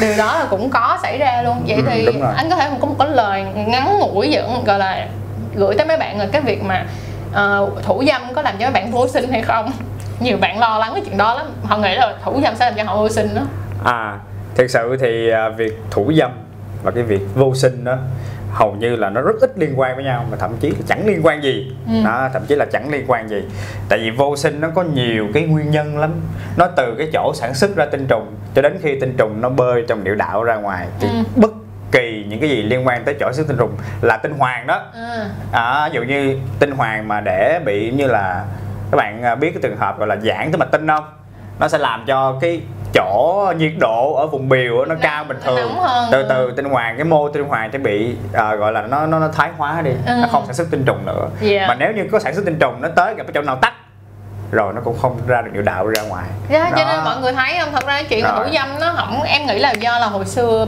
điều 0.00 0.16
đó 0.16 0.38
là 0.38 0.44
cũng 0.50 0.70
có 0.70 0.98
xảy 1.02 1.18
ra 1.18 1.42
luôn. 1.42 1.62
Vậy 1.66 1.76
ừ, 1.76 1.82
thì 1.90 2.08
anh 2.36 2.50
có 2.50 2.56
thể 2.56 2.70
có 2.80 2.86
một 2.86 2.96
cái 2.98 3.08
lời 3.08 3.44
ngắn 3.54 3.98
ngủi 3.98 4.30
dẫn 4.30 4.64
gọi 4.64 4.78
là 4.78 5.06
gửi 5.54 5.74
tới 5.78 5.86
mấy 5.86 5.96
bạn 5.96 6.18
là 6.18 6.26
cái 6.32 6.42
việc 6.42 6.62
mà 6.62 6.84
uh, 7.30 7.82
thủ 7.82 8.02
dâm 8.06 8.34
có 8.34 8.42
làm 8.42 8.54
cho 8.58 8.64
mấy 8.66 8.72
bạn 8.72 8.90
vô 8.90 9.08
sinh 9.08 9.32
hay 9.32 9.42
không? 9.42 9.72
Nhiều 10.20 10.36
bạn 10.36 10.58
lo 10.58 10.78
lắng 10.78 10.90
cái 10.94 11.02
chuyện 11.06 11.16
đó 11.16 11.34
lắm. 11.34 11.46
Họ 11.64 11.76
nghĩ 11.76 11.94
là 11.94 12.14
thủ 12.24 12.40
dâm 12.42 12.56
sẽ 12.56 12.64
làm 12.64 12.74
cho 12.76 12.84
họ 12.84 12.96
vô 12.96 13.08
sinh 13.08 13.34
đó. 13.34 13.42
À 13.84 14.18
thực 14.54 14.70
sự 14.70 14.96
thì 15.00 15.30
à, 15.30 15.48
việc 15.48 15.72
thủ 15.90 16.12
dâm 16.18 16.30
và 16.82 16.90
cái 16.90 17.02
việc 17.02 17.20
vô 17.34 17.54
sinh 17.54 17.84
đó 17.84 17.96
hầu 18.52 18.74
như 18.74 18.96
là 18.96 19.10
nó 19.10 19.20
rất 19.20 19.40
ít 19.40 19.52
liên 19.56 19.80
quan 19.80 19.94
với 19.94 20.04
nhau 20.04 20.24
mà 20.30 20.36
thậm 20.36 20.50
chí 20.60 20.70
là 20.70 20.76
chẳng 20.88 21.06
liên 21.06 21.20
quan 21.22 21.42
gì 21.42 21.72
ừ. 21.86 21.94
đó, 22.04 22.28
thậm 22.32 22.42
chí 22.48 22.54
là 22.54 22.64
chẳng 22.72 22.90
liên 22.90 23.04
quan 23.06 23.28
gì 23.28 23.42
tại 23.88 23.98
vì 23.98 24.10
vô 24.10 24.36
sinh 24.36 24.60
nó 24.60 24.68
có 24.74 24.82
nhiều 24.82 25.28
cái 25.34 25.42
nguyên 25.42 25.70
nhân 25.70 25.98
lắm 25.98 26.10
nó 26.56 26.66
từ 26.76 26.94
cái 26.98 27.10
chỗ 27.12 27.32
sản 27.34 27.54
xuất 27.54 27.76
ra 27.76 27.86
tinh 27.86 28.06
trùng 28.06 28.34
cho 28.54 28.62
đến 28.62 28.78
khi 28.82 29.00
tinh 29.00 29.14
trùng 29.16 29.40
nó 29.40 29.48
bơi 29.48 29.84
trong 29.88 30.04
niệu 30.04 30.14
đạo 30.14 30.44
ra 30.44 30.56
ngoài 30.56 30.86
thì 31.00 31.08
ừ. 31.08 31.14
bất 31.36 31.50
kỳ 31.92 32.24
những 32.28 32.40
cái 32.40 32.50
gì 32.50 32.62
liên 32.62 32.86
quan 32.86 33.04
tới 33.04 33.16
chỗ 33.20 33.32
xuất 33.32 33.48
tinh 33.48 33.56
trùng 33.56 33.70
là 34.02 34.16
tinh 34.16 34.32
hoàng 34.32 34.66
đó 34.66 34.82
ừ. 34.94 35.24
à, 35.52 35.88
ví 35.88 35.94
dụ 35.94 36.02
như 36.02 36.38
tinh 36.58 36.70
hoàng 36.70 37.08
mà 37.08 37.20
để 37.20 37.60
bị 37.64 37.90
như 37.90 38.06
là 38.06 38.44
các 38.90 38.96
bạn 38.96 39.22
à, 39.22 39.34
biết 39.34 39.50
cái 39.50 39.62
trường 39.62 39.76
hợp 39.76 39.98
gọi 39.98 40.08
là 40.08 40.16
giãn 40.16 40.50
tới 40.52 40.58
mạch 40.58 40.70
tinh 40.70 40.88
không 40.88 41.04
nó 41.60 41.68
sẽ 41.68 41.78
làm 41.78 42.04
cho 42.06 42.38
cái 42.40 42.62
chỗ 42.94 43.52
nhiệt 43.56 43.72
độ 43.80 44.14
ở 44.14 44.26
vùng 44.26 44.48
biểu 44.48 44.84
nó 44.84 44.94
cao 45.00 45.24
bình 45.24 45.38
thường. 45.44 45.70
từ 46.12 46.26
từ 46.28 46.52
tinh 46.56 46.64
hoàng 46.64 46.96
cái 46.96 47.04
mô 47.04 47.28
tinh 47.28 47.44
hoàng 47.44 47.70
sẽ 47.72 47.78
bị 47.78 48.16
uh, 48.26 48.58
gọi 48.58 48.72
là 48.72 48.82
nó 48.82 49.06
nó 49.06 49.18
nó 49.18 49.28
thái 49.28 49.50
hóa 49.56 49.82
đi 49.82 49.90
ừ. 50.06 50.14
nó 50.22 50.28
không 50.32 50.46
sản 50.46 50.54
xuất 50.54 50.66
tinh 50.70 50.84
trùng 50.84 51.06
nữa. 51.06 51.28
Yeah. 51.42 51.68
mà 51.68 51.74
nếu 51.74 51.92
như 51.92 52.08
có 52.12 52.18
sản 52.18 52.34
xuất 52.34 52.44
tinh 52.44 52.58
trùng 52.58 52.80
nó 52.80 52.88
tới 52.96 53.14
gặp 53.14 53.24
cái 53.26 53.32
chỗ 53.34 53.42
nào 53.42 53.56
tắt 53.56 53.72
rồi 54.50 54.72
nó 54.74 54.80
cũng 54.84 54.96
không 55.02 55.20
ra 55.26 55.42
được 55.42 55.50
niệu 55.52 55.62
đạo 55.62 55.86
ra 55.86 56.02
ngoài. 56.02 56.26
Yeah, 56.50 56.68
dạ, 56.70 56.76
cho 56.78 56.92
nên 56.92 57.04
mọi 57.04 57.16
người 57.20 57.32
thấy 57.32 57.58
không? 57.60 57.72
Thật 57.72 57.86
ra 57.86 58.02
chuyện 58.02 58.24
thủ 58.36 58.42
dâm 58.54 58.68
nó 58.80 58.92
không 58.96 59.22
em 59.22 59.46
nghĩ 59.46 59.58
là 59.58 59.72
do 59.72 59.98
là 59.98 60.06
hồi 60.06 60.24
xưa 60.24 60.66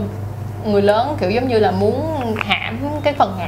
người 0.65 0.81
lớn 0.81 1.17
kiểu 1.19 1.29
giống 1.29 1.47
như 1.47 1.59
là 1.59 1.71
muốn 1.71 2.35
hãm 2.37 2.77
cái 3.03 3.13
phần 3.17 3.39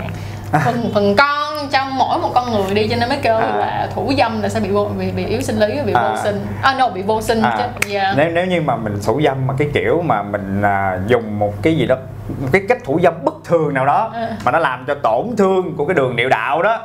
phần 0.52 0.92
phần 0.94 1.16
con 1.18 1.68
trong 1.72 1.98
mỗi 1.98 2.20
một 2.20 2.32
con 2.36 2.52
người 2.52 2.74
đi 2.74 2.88
cho 2.88 2.96
nên 2.96 3.10
mới 3.10 3.18
kêu 3.22 3.36
à. 3.36 3.56
là 3.56 3.90
thủ 3.96 4.14
dâm 4.18 4.42
là 4.42 4.50
sẽ 4.50 4.60
bị 4.60 4.70
vô 4.70 4.90
bị, 5.00 5.12
bị 5.12 5.26
yếu 5.26 5.42
sinh 5.42 5.60
lý 5.60 5.82
bị 5.86 5.94
à. 5.94 6.10
vô 6.10 6.18
sinh 6.24 6.46
à 6.62 6.76
no 6.80 6.90
bị 6.90 7.02
vô 7.02 7.22
sinh 7.22 7.42
à. 7.42 7.70
chứ 7.82 7.94
yeah. 7.94 8.18
nếu 8.18 8.30
nếu 8.30 8.46
như 8.46 8.62
mà 8.62 8.76
mình 8.76 9.00
thủ 9.06 9.22
dâm 9.24 9.48
mà 9.48 9.54
cái 9.58 9.68
kiểu 9.74 10.02
mà 10.02 10.24
mình 10.24 10.62
à, 10.62 11.00
dùng 11.08 11.40
một 11.40 11.54
cái 11.62 11.78
gì 11.78 11.86
đó 11.86 11.96
một 12.42 12.48
cái 12.52 12.62
cách 12.70 12.78
thủ 12.86 13.00
dâm 13.04 13.14
bất 13.26 13.36
thường 13.46 13.74
nào 13.74 13.86
đó 13.86 14.12
à. 14.14 14.30
mà 14.46 14.52
nó 14.52 14.60
làm 14.60 14.86
cho 14.88 14.96
tổn 14.96 15.36
thương 15.38 15.76
của 15.76 15.86
cái 15.86 15.96
đường 15.96 16.16
niệu 16.16 16.30
đạo 16.30 16.64
đó 16.64 16.80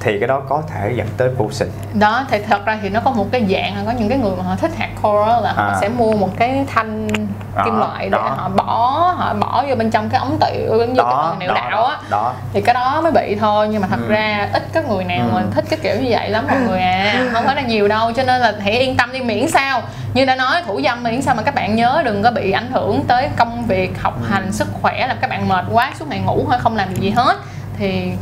thì 0.00 0.18
cái 0.18 0.28
đó 0.28 0.42
có 0.48 0.62
thể 0.68 0.92
dẫn 0.96 1.06
tới 1.16 1.28
vô 1.28 1.50
sinh 1.50 1.70
đó 1.94 2.24
thì 2.30 2.38
thật 2.48 2.66
ra 2.66 2.78
thì 2.82 2.88
nó 2.88 3.00
có 3.00 3.10
một 3.10 3.26
cái 3.32 3.44
dạng 3.50 3.76
là 3.76 3.82
có 3.86 3.92
những 3.98 4.08
cái 4.08 4.18
người 4.18 4.32
mà 4.36 4.42
họ 4.42 4.56
thích 4.56 4.70
hardcore 4.76 5.42
là 5.42 5.52
họ 5.52 5.68
à. 5.68 5.78
sẽ 5.80 5.88
mua 5.88 6.12
một 6.12 6.30
cái 6.36 6.64
thanh 6.74 7.08
đó, 7.56 7.62
kim 7.64 7.78
loại 7.78 8.04
để 8.04 8.10
đó. 8.10 8.34
họ 8.36 8.48
bỏ 8.48 9.14
họ 9.16 9.34
bỏ 9.34 9.64
vô 9.68 9.74
bên 9.74 9.90
trong 9.90 10.08
cái 10.08 10.20
ống 10.20 10.38
tiểu 10.40 10.86
như 10.88 10.94
đó, 10.96 11.36
cái 11.38 11.46
niệu 11.46 11.54
đạo 11.54 11.84
á 11.84 11.96
đó. 12.10 12.34
thì 12.52 12.60
cái 12.60 12.74
đó 12.74 13.00
mới 13.00 13.12
bị 13.12 13.36
thôi 13.40 13.68
nhưng 13.70 13.82
mà 13.82 13.88
thật 13.88 14.00
ừ. 14.08 14.12
ra 14.12 14.48
ít 14.52 14.62
có 14.74 14.80
người 14.88 15.04
nào 15.04 15.26
ừ. 15.32 15.34
mà 15.34 15.42
thích 15.54 15.64
cái 15.70 15.78
kiểu 15.82 15.96
như 16.00 16.08
vậy 16.10 16.30
lắm 16.30 16.44
mọi 16.50 16.60
người 16.60 16.80
à 16.80 17.28
không 17.32 17.44
phải 17.44 17.56
là 17.56 17.62
nhiều 17.62 17.88
đâu 17.88 18.12
cho 18.16 18.22
nên 18.22 18.40
là 18.40 18.54
hãy 18.60 18.78
yên 18.78 18.96
tâm 18.96 19.12
đi 19.12 19.20
miễn 19.20 19.48
sao 19.48 19.82
như 20.14 20.24
đã 20.24 20.36
nói 20.36 20.62
thủ 20.66 20.80
dâm 20.84 21.02
miễn 21.02 21.22
sao 21.22 21.34
mà 21.34 21.42
các 21.42 21.54
bạn 21.54 21.76
nhớ 21.76 22.02
đừng 22.04 22.22
có 22.22 22.30
bị 22.30 22.52
ảnh 22.52 22.70
hưởng 22.72 23.04
tới 23.08 23.28
công 23.36 23.64
việc 23.66 24.02
học 24.02 24.14
ừ. 24.20 24.26
hành 24.30 24.52
sức 24.52 24.68
khỏe 24.82 25.06
làm 25.06 25.16
các 25.20 25.30
bạn 25.30 25.48
mệt 25.48 25.64
quá 25.72 25.92
suốt 25.98 26.08
ngày 26.08 26.20
ngủ 26.20 26.46
thôi 26.50 26.58
không 26.60 26.76
làm 26.76 26.88
được 26.90 27.00
gì 27.00 27.10
hết 27.10 27.36
thì 27.78 28.12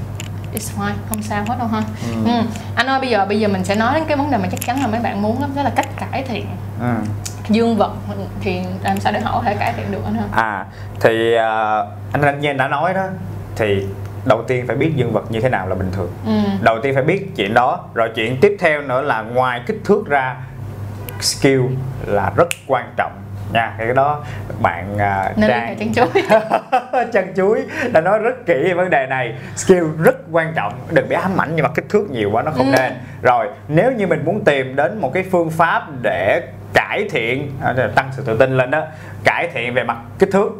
it's 0.56 0.78
fine 0.78 0.94
không 1.08 1.22
sao 1.22 1.44
hết 1.48 1.58
đâu 1.58 1.68
ha 1.68 1.82
ừ. 2.12 2.14
Ừ. 2.24 2.42
anh 2.74 2.86
ơi 2.86 3.00
bây 3.00 3.10
giờ 3.10 3.26
bây 3.28 3.40
giờ 3.40 3.48
mình 3.48 3.64
sẽ 3.64 3.74
nói 3.74 3.94
đến 3.94 4.04
cái 4.08 4.16
vấn 4.16 4.30
đề 4.30 4.38
mà 4.38 4.48
chắc 4.50 4.60
chắn 4.60 4.80
là 4.80 4.86
mấy 4.86 5.00
bạn 5.00 5.22
muốn 5.22 5.40
lắm 5.40 5.50
đó 5.56 5.62
là 5.62 5.70
cách 5.76 5.88
cải 5.98 6.22
thiện 6.22 6.46
ừ. 6.80 6.94
dương 7.48 7.76
vật 7.76 7.92
thì 8.40 8.60
làm 8.82 9.00
sao 9.00 9.12
để 9.12 9.20
họ 9.20 9.32
có 9.32 9.42
thể 9.42 9.54
cải 9.54 9.72
thiện 9.72 9.92
được 9.92 10.04
anh 10.04 10.14
ha 10.14 10.24
à 10.32 10.66
thì 11.00 11.34
uh, 11.34 11.40
anh 12.12 12.22
anh 12.22 12.40
như 12.40 12.50
anh 12.50 12.56
đã 12.56 12.68
nói 12.68 12.94
đó 12.94 13.04
thì 13.56 13.86
đầu 14.24 14.44
tiên 14.48 14.66
phải 14.66 14.76
biết 14.76 14.92
dương 14.96 15.12
vật 15.12 15.30
như 15.30 15.40
thế 15.40 15.48
nào 15.48 15.68
là 15.68 15.74
bình 15.74 15.92
thường 15.92 16.10
ừ. 16.26 16.32
đầu 16.62 16.78
tiên 16.82 16.94
phải 16.94 17.02
biết 17.02 17.36
chuyện 17.36 17.54
đó 17.54 17.84
rồi 17.94 18.10
chuyện 18.14 18.36
tiếp 18.40 18.56
theo 18.60 18.82
nữa 18.82 19.00
là 19.00 19.22
ngoài 19.22 19.62
kích 19.66 19.80
thước 19.84 20.06
ra 20.06 20.36
skill 21.20 21.62
là 22.06 22.32
rất 22.36 22.48
quan 22.66 22.92
trọng 22.96 23.12
nha 23.52 23.74
cái 23.78 23.94
đó 23.94 24.24
bạn 24.62 24.94
uh, 24.94 25.38
Nên 25.38 25.50
trang. 25.50 25.76
chân 25.78 25.94
chuối. 25.94 26.22
Chân 27.12 27.32
chuối 27.36 27.64
đã 27.92 28.00
nói 28.00 28.18
rất 28.18 28.46
kỹ 28.46 28.54
về 28.54 28.74
vấn 28.74 28.90
đề 28.90 29.06
này. 29.06 29.34
Skill 29.56 29.84
rất 30.02 30.16
quan 30.32 30.52
trọng. 30.56 30.72
Đừng 30.90 31.08
bị 31.08 31.16
ám 31.16 31.40
ảnh 31.40 31.52
nhưng 31.54 31.62
mà 31.62 31.70
kích 31.74 31.88
thước 31.88 32.10
nhiều 32.10 32.30
quá 32.32 32.42
nó 32.42 32.50
không 32.50 32.72
ừ. 32.72 32.72
nên. 32.78 32.92
Rồi 33.22 33.48
nếu 33.68 33.92
như 33.92 34.06
mình 34.06 34.24
muốn 34.24 34.44
tìm 34.44 34.76
đến 34.76 35.00
một 35.00 35.10
cái 35.14 35.24
phương 35.30 35.50
pháp 35.50 35.82
để 36.02 36.42
cải 36.74 37.08
thiện 37.10 37.50
à, 37.62 37.74
tăng 37.94 38.08
sự 38.12 38.22
tự 38.26 38.36
tin 38.38 38.56
lên 38.56 38.70
đó 38.70 38.82
cải 39.24 39.48
thiện 39.54 39.74
về 39.74 39.84
mặt 39.84 39.96
kích 40.18 40.28
thước 40.32 40.50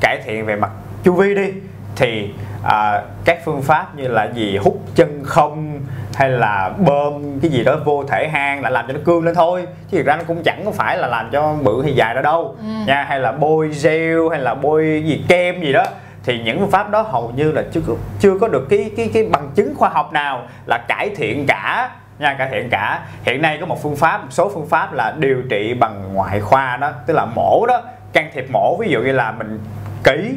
cải 0.00 0.22
thiện 0.24 0.46
về 0.46 0.56
mặt 0.56 0.70
chu 1.04 1.12
vi 1.12 1.34
đi 1.34 1.52
thì 1.96 2.30
à, 2.64 3.02
các 3.24 3.38
phương 3.44 3.62
pháp 3.62 3.96
như 3.96 4.08
là 4.08 4.24
gì? 4.24 4.56
Hút 4.56 4.80
chân 4.94 5.22
không 5.24 5.80
hay 6.14 6.30
là 6.30 6.70
bơm 6.78 7.40
cái 7.40 7.50
gì 7.50 7.64
đó 7.64 7.76
vô 7.84 8.04
thể 8.08 8.28
hang 8.28 8.62
là 8.62 8.70
làm 8.70 8.86
cho 8.86 8.92
nó 8.92 9.00
cương 9.04 9.24
lên 9.24 9.34
thôi. 9.34 9.66
Chứ 9.90 9.96
thực 9.96 10.06
ra 10.06 10.16
nó 10.16 10.22
cũng 10.26 10.42
chẳng 10.42 10.62
có 10.64 10.70
phải 10.70 10.98
là 10.98 11.08
làm 11.08 11.30
cho 11.32 11.54
bự 11.62 11.82
hay 11.82 11.94
dài 11.94 12.14
đó 12.14 12.22
đâu 12.22 12.56
ừ. 12.60 12.66
nha. 12.86 13.04
Hay 13.08 13.20
là 13.20 13.32
bôi 13.32 13.68
gel 13.82 14.18
hay 14.30 14.40
là 14.40 14.54
bôi 14.54 15.02
gì 15.06 15.24
kem 15.28 15.60
gì 15.62 15.72
đó. 15.72 15.84
Thì 16.24 16.42
những 16.42 16.58
phương 16.58 16.70
pháp 16.70 16.90
đó 16.90 17.02
hầu 17.02 17.32
như 17.36 17.52
là 17.52 17.62
chưa 17.72 17.80
có, 17.86 17.94
chưa 18.20 18.38
có 18.38 18.48
được 18.48 18.66
cái 18.70 18.90
cái 18.96 19.10
cái 19.14 19.26
bằng 19.32 19.50
chứng 19.54 19.74
khoa 19.74 19.88
học 19.88 20.12
nào 20.12 20.42
là 20.66 20.78
cải 20.88 21.10
thiện 21.16 21.46
cả 21.46 21.90
nha 22.18 22.34
cải 22.38 22.48
thiện 22.50 22.70
cả. 22.70 23.02
Hiện 23.22 23.42
nay 23.42 23.58
có 23.60 23.66
một 23.66 23.82
phương 23.82 23.96
pháp 23.96 24.18
một 24.18 24.30
số 24.30 24.50
phương 24.54 24.66
pháp 24.66 24.92
là 24.92 25.14
điều 25.18 25.42
trị 25.50 25.74
bằng 25.74 26.14
ngoại 26.14 26.40
khoa 26.40 26.76
đó 26.76 26.90
tức 27.06 27.14
là 27.14 27.24
mổ 27.24 27.66
đó 27.66 27.82
can 28.12 28.30
thiệp 28.34 28.46
mổ. 28.52 28.76
Ví 28.80 28.88
dụ 28.88 29.00
như 29.00 29.12
là 29.12 29.32
mình 29.32 29.60
ký 30.04 30.34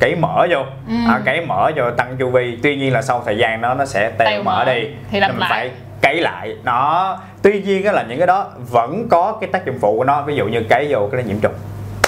cấy 0.00 0.14
mỡ 0.14 0.46
vô. 0.50 0.58
Ừ. 0.88 0.94
à, 1.08 1.20
cấy 1.24 1.46
mỡ 1.46 1.70
vô 1.76 1.90
tăng 1.90 2.16
chu 2.18 2.30
vi. 2.30 2.58
Tuy 2.62 2.76
nhiên 2.76 2.92
là 2.92 3.02
sau 3.02 3.22
thời 3.26 3.38
gian 3.38 3.60
đó 3.60 3.74
nó 3.74 3.84
sẽ 3.84 4.10
teo 4.10 4.42
mỡ 4.42 4.64
đi. 4.64 4.88
Thì 5.10 5.20
làm 5.20 5.30
mình 5.30 5.40
lại. 5.40 5.50
phải 5.50 5.70
cấy 6.02 6.20
lại. 6.20 6.56
Nó 6.64 7.18
tuy 7.42 7.62
nhiên 7.62 7.84
á 7.84 7.92
là 7.92 8.02
những 8.02 8.18
cái 8.18 8.26
đó 8.26 8.50
vẫn 8.70 9.08
có 9.10 9.38
cái 9.40 9.50
tác 9.52 9.66
dụng 9.66 9.78
phụ 9.80 9.96
của 9.98 10.04
nó. 10.04 10.22
Ví 10.22 10.36
dụ 10.36 10.46
như 10.46 10.62
cấy 10.68 10.86
vô 10.90 11.08
cái 11.12 11.24
nhiễm 11.24 11.40
trùng. 11.40 11.54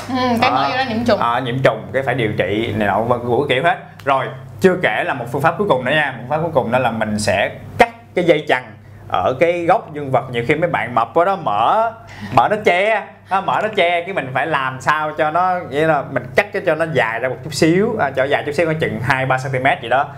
Ừ, 0.09 0.17
cái 0.43 0.51
mỡ 0.51 0.77
đó. 0.77 0.85
nhiễm 0.89 1.05
trùng. 1.05 1.21
À, 1.21 1.39
nhiễm 1.39 1.59
trùng 1.65 1.83
cái 1.93 2.03
phải 2.03 2.15
điều 2.15 2.33
trị 2.39 2.75
này 2.77 2.89
nọ 2.89 3.01
vân 3.01 3.21
của 3.27 3.47
kiểu 3.49 3.63
hết. 3.63 3.79
Rồi 4.05 4.25
chưa 4.61 4.77
kể 4.83 5.05
là 5.07 5.15
một 5.15 5.25
phương 5.33 5.43
pháp 5.43 5.55
cuối 5.59 5.69
cùng 5.69 5.85
nữa 5.85 5.93
nha. 5.93 6.15
Một 6.17 6.19
phương 6.21 6.31
pháp 6.31 6.43
cuối 6.43 6.51
cùng 6.55 6.73
đó 6.73 6.79
là 6.79 6.91
mình 6.91 7.19
sẽ 7.19 7.51
cắt 7.79 7.91
cái 8.15 8.25
dây 8.25 8.45
chằng 8.49 8.65
ở 9.13 9.35
cái 9.41 9.65
gốc 9.67 9.95
dương 9.95 10.11
vật 10.11 10.25
nhiều 10.33 10.45
khi 10.49 10.55
mấy 10.55 10.71
bạn 10.71 10.95
mập 10.95 11.15
quá 11.15 11.25
đó 11.25 11.37
mở 11.37 11.93
mở 12.35 12.49
nó 12.51 12.57
che. 12.65 13.03
Nó 13.31 13.41
mở 13.41 13.59
nó 13.63 13.69
che 13.77 14.01
cái 14.01 14.13
mình 14.15 14.31
phải 14.35 14.47
làm 14.47 14.81
sao 14.81 15.13
cho 15.19 15.31
nó 15.31 15.55
nghĩa 15.71 15.87
là 15.87 16.03
mình 16.11 16.23
cắt 16.37 16.53
cái 16.53 16.63
cho 16.67 16.75
nó 16.75 16.85
dài 16.93 17.21
ra 17.21 17.29
một 17.29 17.37
chút 17.45 17.55
xíu 17.55 17.97
à, 18.01 18.11
cho 18.17 18.25
dài 18.25 18.43
chút 18.47 18.53
xíu 18.53 18.67
có 18.67 18.73
chừng 18.81 19.01
hai 19.03 19.27
ba 19.27 19.37
cm 19.39 19.67
gì 19.83 19.89
đó. 19.89 20.09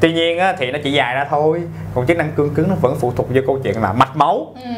Tuy 0.00 0.12
nhiên 0.12 0.38
á, 0.38 0.52
thì 0.58 0.70
nó 0.70 0.78
chỉ 0.84 0.92
dài 0.92 1.14
ra 1.14 1.26
thôi. 1.30 1.62
Còn 1.94 2.06
chức 2.06 2.16
năng 2.16 2.32
cương 2.32 2.54
cứng 2.54 2.68
nó 2.68 2.74
vẫn 2.80 2.96
phụ 3.00 3.12
thuộc 3.16 3.26
vào 3.34 3.42
câu 3.46 3.60
chuyện 3.64 3.82
là 3.82 3.92
mạch 3.92 4.16
máu. 4.16 4.54
Ừ. 4.64 4.70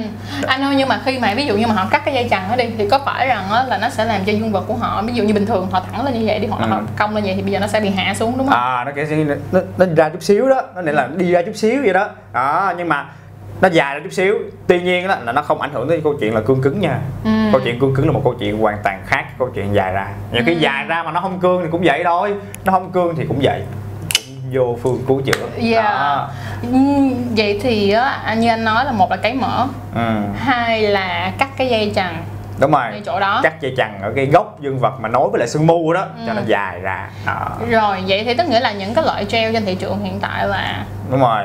anh 0.47 0.63
ơi 0.63 0.75
nhưng 0.77 0.89
mà 0.89 1.01
khi 1.05 1.19
mà 1.19 1.35
ví 1.37 1.47
dụ 1.47 1.57
như 1.57 1.67
mà 1.67 1.75
họ 1.75 1.87
cắt 1.91 2.03
cái 2.05 2.15
dây 2.15 2.29
chằng 2.31 2.49
đó 2.49 2.57
đi 2.57 2.65
thì 2.79 2.89
có 2.89 2.99
phải 3.05 3.27
rằng 3.27 3.45
á, 3.53 3.65
là 3.69 3.79
nó 3.79 3.89
sẽ 3.89 4.05
làm 4.05 4.21
cho 4.27 4.33
dương 4.33 4.53
vật 4.53 4.65
của 4.69 4.75
họ 4.75 5.03
ví 5.03 5.13
dụ 5.15 5.25
như 5.25 5.35
bình 5.35 5.47
thường 5.47 5.69
họ 5.71 5.83
thẳng 5.93 6.05
lên 6.05 6.15
như 6.15 6.23
vậy 6.27 6.39
đi 6.39 6.47
hoặc 6.47 6.61
là 6.61 6.67
Ừ. 6.67 6.71
họ 6.73 6.81
cong 6.99 7.15
lên 7.15 7.25
vậy 7.25 7.33
thì 7.37 7.43
bây 7.43 7.53
giờ 7.53 7.59
nó 7.59 7.67
sẽ 7.67 7.81
bị 7.81 7.91
hạ 7.91 8.15
xuống 8.15 8.39
đúng 8.39 8.47
không? 8.49 8.57
À 8.59 8.85
nó 8.85 8.93
cái 8.97 9.07
nó, 9.53 9.61
nó 9.79 9.87
ra 9.97 10.09
chút 10.09 10.23
xíu 10.23 10.49
đó. 10.49 10.63
Nó 10.75 10.83
nghĩa 10.83 10.93
là 10.93 11.09
đi 11.17 11.33
ra 11.33 11.43
chút 11.43 11.57
xíu 11.57 11.81
vậy 11.85 11.93
đó. 11.93 12.09
Đó 12.33 12.73
nhưng 12.77 12.89
mà 12.89 13.07
nó 13.63 13.69
dài 13.69 13.95
ra 13.95 14.01
chút 14.05 14.13
xíu. 14.13 14.35
Tuy 14.67 14.81
nhiên 14.81 15.09
đó 15.09 15.17
là 15.25 15.33
nó 15.33 15.43
không 15.43 15.61
ảnh 15.61 15.71
hưởng 15.73 15.89
tới 15.89 16.01
câu 16.05 16.15
chuyện 16.21 16.35
là 16.35 16.41
cương 16.41 16.63
cứng 16.63 16.81
nha. 16.81 16.99
Ừ. 17.25 17.31
câu 17.53 17.61
chuyện 17.65 17.79
cương 17.81 17.95
cứng 17.95 18.07
là 18.07 18.13
một 18.13 18.21
câu 18.25 18.35
chuyện 18.39 18.59
hoàn 18.59 18.79
toàn 18.85 19.03
khác 19.07 19.25
câu 19.39 19.49
chuyện 19.55 19.75
dài 19.75 19.93
ra. 19.93 20.09
Khi 20.33 20.55
Ừ. 20.55 20.59
dài 20.61 20.85
ra 20.85 21.03
mà 21.03 21.13
nó 21.13 21.21
không 21.21 21.41
cương 21.41 21.63
thì 21.63 21.69
cũng 21.73 21.83
vậy 21.85 22.03
thôi. 22.05 22.35
Nó 22.65 22.73
không 22.73 22.91
cương 22.93 23.15
thì 23.17 23.25
cũng 23.29 23.39
vậy. 23.43 23.63
Vô 24.53 24.77
phương 24.83 25.05
cứu 25.09 25.21
chữa. 25.21 25.47
Yeah. 25.73 25.85
đó. 25.85 26.31
Ừ, 26.63 26.79
vậy 27.37 27.61
thì 27.63 27.91
á 27.93 28.35
như 28.39 28.49
anh 28.49 28.65
nói 28.65 28.85
là 28.85 28.93
một 28.93 29.11
là 29.11 29.17
cấy 29.17 29.35
mỡ 29.35 29.67
ừ. 29.95 30.11
hai 30.37 30.83
là 30.83 31.33
cắt 31.39 31.49
cái 31.57 31.69
dây 31.69 31.93
chằng 31.95 32.17
đúng 32.61 32.71
rồi. 32.71 32.83
chỗ 33.07 33.21
đó. 33.21 33.41
Cắt 33.43 33.61
dây 33.61 33.75
chằng 33.77 33.99
ở 34.03 34.13
cái 34.17 34.27
gốc 34.27 34.61
dương 34.61 34.79
vật 34.79 34.93
mà 35.01 35.09
nối 35.09 35.29
với 35.31 35.39
lại 35.39 35.49
xương 35.49 35.67
mu 35.67 35.93
đó 35.93 36.07
cho 36.27 36.33
Ừ. 36.33 36.37
nó 36.37 36.43
dài 36.47 36.81
ra. 36.81 37.09
Đó. 37.27 37.49
Rồi 37.71 38.03
vậy 38.07 38.25
thì 38.25 38.35
tức 38.35 38.49
nghĩa 38.49 38.61
là 38.61 38.73
những 38.73 38.95
cái 38.95 39.05
loại 39.05 39.27
gel 39.31 39.53
trên 39.53 39.65
thị 39.65 39.75
trường 39.75 40.05
hiện 40.05 40.19
tại 40.21 40.49
là 40.49 40.85
đúng 41.11 41.21
rồi 41.21 41.43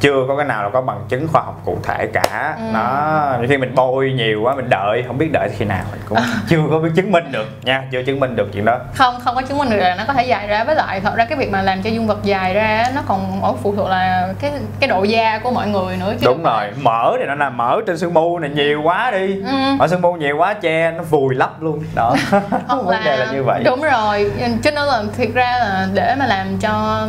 chưa 0.00 0.24
có 0.28 0.36
cái 0.36 0.46
nào 0.46 0.62
là 0.62 0.70
có 0.70 0.80
bằng 0.80 1.04
chứng 1.08 1.28
khoa 1.28 1.42
học 1.42 1.60
cụ 1.64 1.78
thể 1.82 2.06
cả. 2.12 2.54
Ừ. 2.58 2.64
nó 2.72 3.46
khi 3.48 3.56
mình 3.56 3.74
bôi 3.74 4.12
nhiều 4.12 4.40
quá 4.42 4.54
mình 4.54 4.70
đợi 4.70 5.04
không 5.06 5.18
biết 5.18 5.28
đợi 5.32 5.48
khi 5.56 5.64
nào 5.64 5.84
mình 5.90 6.00
cũng 6.08 6.18
chưa 6.48 6.58
có 6.70 6.78
biết 6.78 6.90
chứng 6.96 7.12
minh 7.12 7.32
được 7.32 7.46
nha 7.62 7.82
chưa 7.92 8.02
chứng 8.02 8.20
minh 8.20 8.36
được 8.36 8.48
chuyện 8.52 8.64
đó. 8.64 8.78
Không 8.94 9.14
không 9.24 9.34
có 9.34 9.42
chứng 9.42 9.58
minh 9.58 9.70
được 9.70 9.76
là 9.76 9.94
nó 9.94 10.04
có 10.06 10.12
thể 10.12 10.24
dài 10.24 10.46
ra. 10.46 10.64
Với 10.64 10.74
lại 10.74 11.00
thật 11.00 11.16
ra 11.16 11.24
cái 11.24 11.38
việc 11.38 11.50
mà 11.52 11.62
làm 11.62 11.82
cho 11.82 11.90
dương 11.90 12.06
vật 12.06 12.18
dài 12.22 12.54
ra 12.54 12.84
nó 12.94 13.00
còn 13.06 13.42
ở 13.42 13.52
phụ 13.62 13.74
thuộc 13.76 13.88
là 13.88 14.34
cái 14.40 14.52
cái 14.80 14.88
độ 14.88 15.02
da 15.02 15.38
của 15.38 15.50
mọi 15.50 15.68
người 15.68 15.96
nữa 15.96 16.14
chứ. 16.20 16.26
Đúng 16.26 16.42
rồi 16.42 16.70
mỡ 16.80 17.12
thì 17.18 17.24
nó 17.26 17.34
là 17.34 17.50
mỡ 17.50 17.80
trên 17.86 17.98
xương 17.98 18.14
mu 18.14 18.38
này 18.38 18.50
nhiều 18.50 18.82
quá 18.82 19.10
đi. 19.10 19.42
Ừ. 19.42 19.76
ở 19.78 19.88
xương 19.88 20.02
mu 20.02 20.12
nhiều 20.12 20.36
quá 20.36 20.54
che 20.54 20.90
nó 20.90 21.02
vùi 21.02 21.34
lấp 21.34 21.62
luôn. 21.62 21.82
Đó 21.94 22.16
vấn 22.68 23.04
đề 23.04 23.16
là 23.16 23.26
như 23.32 23.42
vậy. 23.42 23.62
đúng 23.64 23.80
rồi 23.82 24.30
cho 24.62 24.70
nên 24.70 24.84
là 24.84 25.02
thiệt 25.16 25.28
ra 25.34 25.58
là 25.58 25.86
để 25.94 26.14
mà 26.18 26.26
làm 26.26 26.58
cho 26.58 27.06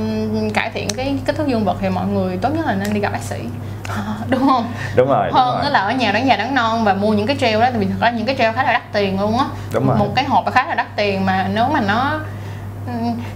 cải 0.54 0.70
thiện 0.74 0.88
cái 0.98 1.16
kích 1.26 1.36
thước 1.36 1.48
dương 1.48 1.66
vật 1.66 1.78
thì 1.82 1.90
mọi 1.90 2.06
người 2.08 2.38
tốt 2.42 2.50
nhất 2.56 2.66
là 2.66 2.76
nên 2.80 2.94
đi 2.94 3.00
gặp 3.00 3.12
bác 3.12 3.22
sĩ 3.22 3.40
đúng 4.30 4.48
không 4.48 4.72
đúng 4.96 5.08
rồi 5.08 5.28
đúng 5.28 5.36
hơn 5.38 5.54
rồi. 5.56 5.64
đó 5.64 5.70
là 5.70 5.80
ở 5.80 5.92
nhà 5.92 6.12
đáng 6.12 6.28
già 6.28 6.36
đáng 6.36 6.56
non 6.56 6.84
và 6.84 6.94
mua 6.94 7.14
những 7.14 7.28
cái 7.28 7.36
gel 7.40 7.62
đó 7.62 7.68
thì 7.74 7.86
thật 7.86 7.98
ra 8.00 8.10
những 8.10 8.26
cái 8.26 8.36
gel 8.36 8.54
khá 8.56 8.64
là 8.64 8.74
đắt 8.74 8.94
tiền 8.94 9.22
luôn 9.22 9.38
á 9.38 9.46
Đúng 9.74 9.88
rồi. 9.88 9.98
một 9.98 10.16
cái 10.16 10.26
hộp 10.26 10.52
khá 10.54 10.66
là 10.66 10.76
đắt 10.76 10.96
tiền 10.96 11.26
mà 11.26 11.48
nếu 11.54 11.66
mà 11.74 11.82
nó 11.82 12.20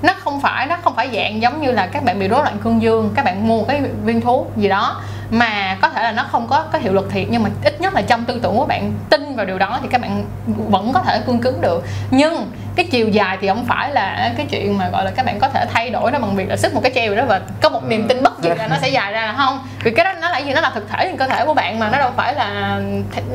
nó 0.01 0.13
không 0.23 0.41
phải 0.41 0.65
nó 0.65 0.75
không 0.83 0.95
phải 0.95 1.09
dạng 1.13 1.41
giống 1.41 1.61
như 1.61 1.71
là 1.71 1.87
các 1.87 2.03
bạn 2.03 2.19
bị 2.19 2.27
rối 2.27 2.43
loạn 2.43 2.57
cương 2.63 2.81
dương 2.81 3.11
các 3.15 3.25
bạn 3.25 3.47
mua 3.47 3.63
cái 3.63 3.81
viên 4.03 4.21
thuốc 4.21 4.57
gì 4.57 4.69
đó 4.69 5.01
mà 5.33 5.77
có 5.81 5.89
thể 5.89 6.03
là 6.03 6.11
nó 6.11 6.23
không 6.31 6.47
có 6.47 6.65
có 6.73 6.79
hiệu 6.79 6.93
lực 6.93 7.09
thiệt 7.11 7.27
nhưng 7.29 7.43
mà 7.43 7.49
ít 7.63 7.81
nhất 7.81 7.93
là 7.93 8.01
trong 8.01 8.25
tư 8.25 8.39
tưởng 8.43 8.57
của 8.57 8.65
bạn 8.65 8.93
tin 9.09 9.35
vào 9.35 9.45
điều 9.45 9.57
đó 9.59 9.79
thì 9.81 9.87
các 9.91 10.01
bạn 10.01 10.25
vẫn 10.69 10.93
có 10.93 11.01
thể 11.01 11.19
cương 11.25 11.39
cứng 11.39 11.61
được 11.61 11.83
nhưng 12.11 12.51
cái 12.75 12.85
chiều 12.91 13.09
dài 13.09 13.37
thì 13.41 13.47
không 13.47 13.65
phải 13.65 13.91
là 13.91 14.33
cái 14.37 14.45
chuyện 14.49 14.77
mà 14.77 14.89
gọi 14.89 15.05
là 15.05 15.11
các 15.11 15.25
bạn 15.25 15.39
có 15.39 15.49
thể 15.49 15.65
thay 15.73 15.89
đổi 15.89 16.11
nó 16.11 16.19
bằng 16.19 16.35
việc 16.35 16.49
là 16.49 16.57
sức 16.57 16.73
một 16.73 16.81
cái 16.83 16.91
treo 16.95 17.15
đó 17.15 17.23
và 17.27 17.41
có 17.61 17.69
một 17.69 17.83
niềm 17.83 18.07
tin 18.07 18.23
bất 18.23 18.33
diệt 18.43 18.57
là 18.57 18.67
nó 18.67 18.75
sẽ 18.81 18.89
dài 18.89 19.13
ra 19.13 19.21
là 19.25 19.33
không 19.37 19.59
vì 19.83 19.91
cái 19.91 20.05
đó 20.05 20.13
nó 20.21 20.29
là 20.29 20.37
gì 20.37 20.53
nó 20.53 20.61
là 20.61 20.71
thực 20.75 20.89
thể 20.89 21.05
trên 21.07 21.17
cơ 21.17 21.27
thể 21.27 21.45
của 21.45 21.53
bạn 21.53 21.79
mà 21.79 21.89
nó 21.89 21.97
đâu 21.97 22.11
phải 22.17 22.35
là 22.35 22.79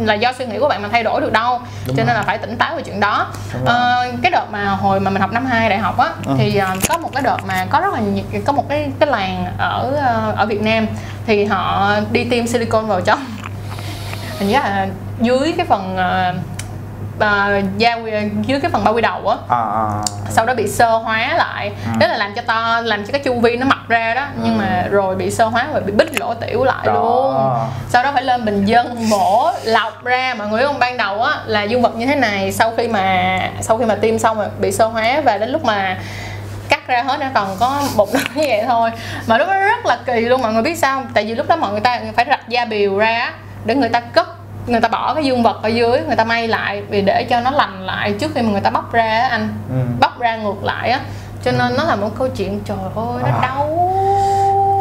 là 0.05 0.15
do 0.15 0.33
suy 0.33 0.47
nghĩ 0.47 0.59
của 0.59 0.69
bạn 0.69 0.83
mà 0.83 0.89
thay 0.93 1.03
đổi 1.03 1.21
được 1.21 1.33
đâu 1.33 1.59
Đúng 1.87 1.97
cho 1.97 2.03
rồi. 2.03 2.07
nên 2.07 2.17
là 2.17 2.23
phải 2.23 2.39
tỉnh 2.39 2.57
táo 2.57 2.77
về 2.77 2.83
chuyện 2.83 3.01
đó. 3.01 3.27
Ờ, 3.65 4.07
cái 4.23 4.31
đợt 4.31 4.47
mà 4.53 4.65
hồi 4.65 5.01
mà 5.01 5.11
mình 5.11 5.21
học 5.23 5.33
năm 5.33 5.47
2 5.47 5.69
đại 5.69 5.79
học 5.79 5.99
á 5.99 6.09
Ừ. 6.27 6.35
thì 6.39 6.57
ờ, 6.57 6.69
có 6.89 6.99
một 6.99 7.11
cái 7.15 7.23
đợt 7.23 7.37
mà 7.47 7.67
có 7.71 7.81
rất 7.81 7.95
là 7.95 8.01
nhiều, 8.01 8.25
có 8.47 8.53
một 8.53 8.69
cái 8.69 8.91
cái 9.01 9.09
làng 9.11 9.47
ở 9.59 9.93
ờ, 9.97 10.33
ở 10.37 10.47
Việt 10.47 10.63
Nam 10.63 10.87
thì 11.29 11.45
họ 11.45 11.93
đi 12.13 12.25
tiêm 12.25 12.47
silicone 12.47 12.87
vào 12.87 13.01
trong 13.01 13.19
hình 14.39 14.49
như 14.49 14.55
là 14.55 14.87
dưới 15.21 15.55
cái 15.57 15.67
phần 15.67 15.97
ờ, 15.97 16.35
da 17.79 17.97
dưới 18.47 18.61
cái 18.61 18.71
phần 18.71 18.85
bao 18.85 18.95
quy 18.95 19.03
đầu 19.03 19.29
á 19.29 19.37
à, 19.49 19.59
à. 19.59 19.87
sau 20.31 20.47
đó 20.47 20.55
bị 20.55 20.69
sơ 20.69 20.91
hóa 20.91 21.35
lại 21.39 21.73
Ừ. 21.87 21.91
đó 22.01 22.07
là 22.07 22.17
làm 22.17 22.35
cho 22.35 22.43
to 22.47 22.81
làm 22.81 23.05
cho 23.07 23.13
cái 23.13 23.21
chu 23.25 23.41
vi 23.41 23.57
nó 23.57 23.67
mập 23.67 23.89
ra 23.89 24.15
đó 24.15 24.27
nhưng 24.43 24.55
Ừ. 24.55 24.59
mà 24.59 24.85
rồi 24.91 25.15
bị 25.17 25.31
sơ 25.31 25.45
hóa 25.47 25.67
và 25.73 25.81
bị 25.81 25.93
bít 25.93 26.21
lỗ 26.21 26.35
tiểu 26.35 26.65
lại 26.65 26.87
Đó. 26.87 26.93
luôn 26.93 27.37
sau 27.89 28.03
đó 28.05 28.11
phải 28.15 28.23
lên 28.23 28.45
bình 28.45 28.65
dân 28.65 29.09
mổ 29.11 29.51
lọc 29.65 30.05
ra 30.05 30.35
mọi 30.39 30.49
người 30.49 30.63
không 30.63 30.79
ban 30.79 30.97
đầu 30.97 31.23
á 31.23 31.35
là 31.47 31.63
dương 31.63 31.83
vật 31.83 31.97
như 31.97 32.07
thế 32.07 32.15
này 32.17 32.53
sau 32.53 32.73
khi 32.77 32.89
mà 32.89 33.39
sau 33.61 33.79
khi 33.79 33.85
mà 33.85 33.95
tiêm 33.95 34.19
xong 34.19 34.37
rồi 34.39 34.47
bị 34.61 34.73
sơ 34.73 34.87
hóa 34.87 35.21
và 35.25 35.39
đến 35.39 35.51
lúc 35.51 35.65
mà 35.65 35.97
ra 36.89 37.03
hết 37.03 37.17
nó 37.21 37.27
còn 37.35 37.57
có 37.61 37.83
một 37.97 38.09
đống 38.13 38.23
như 38.35 38.43
vậy 38.49 38.63
thôi 38.69 38.91
mà 39.27 39.39
lúc 39.39 39.49
đó 39.49 39.55
rất 39.61 39.87
là 39.87 39.99
kỳ 40.07 40.21
luôn 40.21 40.43
mọi 40.43 40.53
người 40.53 40.63
biết 40.63 40.79
sao 40.79 40.97
không? 41.01 41.07
tại 41.15 41.25
vì 41.25 41.35
lúc 41.35 41.49
đó 41.49 41.57
mọi 41.57 41.71
người 41.73 41.81
ta 41.81 42.01
phải 42.17 42.25
rạch 42.29 42.49
da 42.49 42.65
bìu 42.65 42.99
ra 42.99 43.33
để 43.65 43.75
người 43.75 43.89
ta 43.89 44.01
cất 44.01 44.29
người 44.67 44.81
ta 44.81 44.89
bỏ 44.89 45.15
cái 45.15 45.25
dương 45.25 45.43
vật 45.43 45.61
ở 45.63 45.69
dưới 45.69 46.01
người 46.07 46.17
ta 46.17 46.25
may 46.25 46.49
lại 46.49 46.83
vì 46.91 47.03
để 47.03 47.25
cho 47.31 47.41
nó 47.41 47.51
lành 47.51 47.87
lại 47.87 48.15
trước 48.21 48.31
khi 48.35 48.43
mà 48.43 48.51
người 48.53 48.61
ta 48.61 48.71
bóc 48.71 48.93
ra 48.93 49.05
á 49.21 49.29
anh 49.29 49.49
Ừ. 49.71 49.75
bóc 50.01 50.19
ra 50.21 50.37
ngược 50.37 50.65
lại 50.65 50.91
á 50.91 51.01
cho 51.45 51.53
nên 51.53 51.77
nó 51.77 51.85
là 51.85 51.97
một 51.97 52.11
câu 52.19 52.29
chuyện 52.37 52.61
trời 52.65 52.77
ơi 52.97 53.23
nó 53.23 53.29
À. 53.29 53.39
đau 53.43 53.93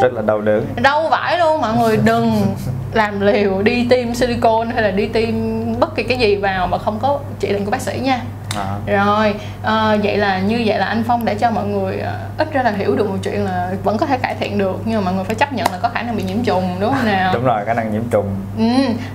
rất 0.02 0.14
là 0.14 0.22
đau 0.22 0.42
đớn 0.42 0.66
đau 0.76 1.08
vãi 1.10 1.38
luôn 1.38 1.62
mọi 1.62 1.74
người 1.74 1.98
đừng 2.06 2.56
làm 2.94 3.20
liều 3.22 3.62
đi 3.62 3.88
tiêm 3.90 4.14
silicone 4.14 4.70
hay 4.74 4.84
là 4.84 4.92
đi 4.92 5.06
tiêm 5.08 5.34
bất 5.80 5.96
kỳ 5.96 6.04
cái 6.04 6.18
gì 6.18 6.36
vào 6.36 6.68
mà 6.68 6.78
không 6.78 7.00
có 7.02 7.20
chỉ 7.40 7.48
định 7.48 7.66
của 7.66 7.72
bác 7.72 7.82
sĩ 7.82 8.00
nha 8.00 8.20
à. 8.58 8.78
rồi 8.86 9.36
ờ, 9.64 9.98
vậy 10.04 10.18
là 10.18 10.40
như 10.40 10.64
vậy 10.66 10.80
là 10.80 10.86
anh 10.86 11.04
phong 11.08 11.26
để 11.26 11.36
cho 11.36 11.52
mọi 11.52 11.66
người 11.66 12.00
ờ, 12.00 12.20
ít 12.38 12.54
ra 12.54 12.64
là 12.64 12.72
hiểu 12.72 12.96
được 12.96 13.10
một 13.10 13.18
chuyện 13.24 13.46
là 13.46 13.72
vẫn 13.84 13.98
có 13.98 14.06
thể 14.06 14.18
cải 14.18 14.36
thiện 14.40 14.58
được 14.58 14.82
nhưng 14.86 15.00
mà 15.00 15.06
mọi 15.06 15.14
người 15.14 15.24
phải 15.24 15.36
chấp 15.36 15.54
nhận 15.54 15.72
là 15.72 15.78
có 15.82 15.90
khả 15.90 16.02
năng 16.02 16.16
bị 16.16 16.24
nhiễm 16.24 16.44
trùng 16.44 16.76
đúng 16.80 16.94
không 16.94 17.06
nào? 17.06 17.34
Đúng 17.34 17.46
rồi 17.46 17.66
khả 17.66 17.74
năng 17.74 17.92
nhiễm 17.92 18.04
trùng. 18.12 18.36
Ừ, 18.58 18.66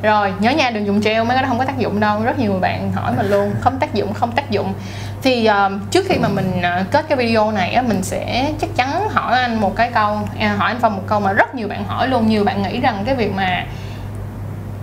rồi 0.03 0.33
nhớ 0.39 0.51
nha 0.51 0.71
đừng 0.71 0.87
dùng 0.87 1.01
gel 1.01 1.23
mấy 1.23 1.37
cái 1.37 1.43
đó 1.43 1.49
không 1.49 1.59
có 1.59 1.65
tác 1.65 1.79
dụng 1.79 2.01
đâu. 2.01 2.23
Rất 2.23 2.39
nhiều 2.39 2.59
bạn 2.61 2.93
hỏi 2.93 3.13
mình 3.17 3.31
luôn 3.31 3.55
không 3.61 3.79
tác 3.79 3.95
dụng 3.95 4.15
không 4.15 4.33
tác 4.33 4.51
dụng. 4.51 4.75
Thì 5.23 5.47
ờ, 5.47 5.71
trước 5.91 6.05
khi 6.09 6.19
mà 6.19 6.29
mình 6.29 6.63
ờ, 6.63 6.85
kết 6.91 7.05
cái 7.09 7.17
video 7.17 7.51
này 7.51 7.73
á 7.73 7.83
mình 7.83 8.03
sẽ 8.03 8.53
chắc 8.61 8.71
chắn 8.77 9.09
hỏi 9.09 9.41
anh 9.41 9.61
một 9.61 9.77
cái 9.77 9.91
câu 9.95 10.19
à, 10.39 10.55
hỏi 10.59 10.71
anh 10.71 10.79
phong 10.81 10.97
một 10.97 11.03
câu 11.07 11.21
mà 11.21 11.33
rất 11.33 11.55
nhiều 11.55 11.69
bạn 11.69 11.85
hỏi 11.85 12.09
luôn. 12.09 12.27
Nhiều 12.27 12.45
bạn 12.45 12.63
nghĩ 12.63 12.81
rằng 12.81 13.03
cái 13.07 13.15
việc 13.15 13.35
mà 13.35 13.67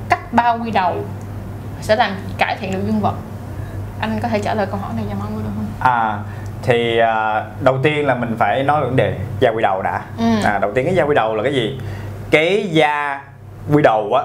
cắt 0.10 0.34
bao 0.34 0.60
quy 0.64 0.72
đầu 0.72 0.96
sẽ 1.82 1.96
làm 1.96 2.12
cải 2.38 2.58
thiện 2.60 2.72
được 2.72 2.80
dương 2.88 3.00
vật 3.00 3.16
anh 4.00 4.20
có 4.22 4.28
thể 4.28 4.40
trả 4.40 4.54
lời 4.54 4.66
câu 4.72 4.80
hỏi 4.80 4.94
này 4.96 5.06
cho 5.10 5.16
mọi 5.20 5.28
người 5.32 5.44
được 5.44 5.50
không? 5.56 5.66
À 5.80 6.20
thì 6.64 6.98
à, 6.98 7.46
đầu 7.62 7.78
tiên 7.84 8.08
là 8.08 8.16
mình 8.16 8.36
phải 8.40 8.64
nói 8.64 8.82
vấn 8.82 8.96
đề 8.96 9.16
da 9.40 9.50
quy 9.50 9.62
đầu 9.62 9.82
đã. 9.82 10.02
Ừ. 10.18 10.26
à, 10.44 10.60
đầu 10.60 10.72
tiên 10.72 10.86
cái 10.86 10.96
da 10.96 11.04
quy 11.04 11.16
đầu 11.16 11.36
là 11.36 11.44
cái 11.44 11.54
gì? 11.54 11.80
Cái 12.32 12.68
da 12.72 13.22
quy 13.74 13.82
đầu 13.84 14.14
á 14.14 14.24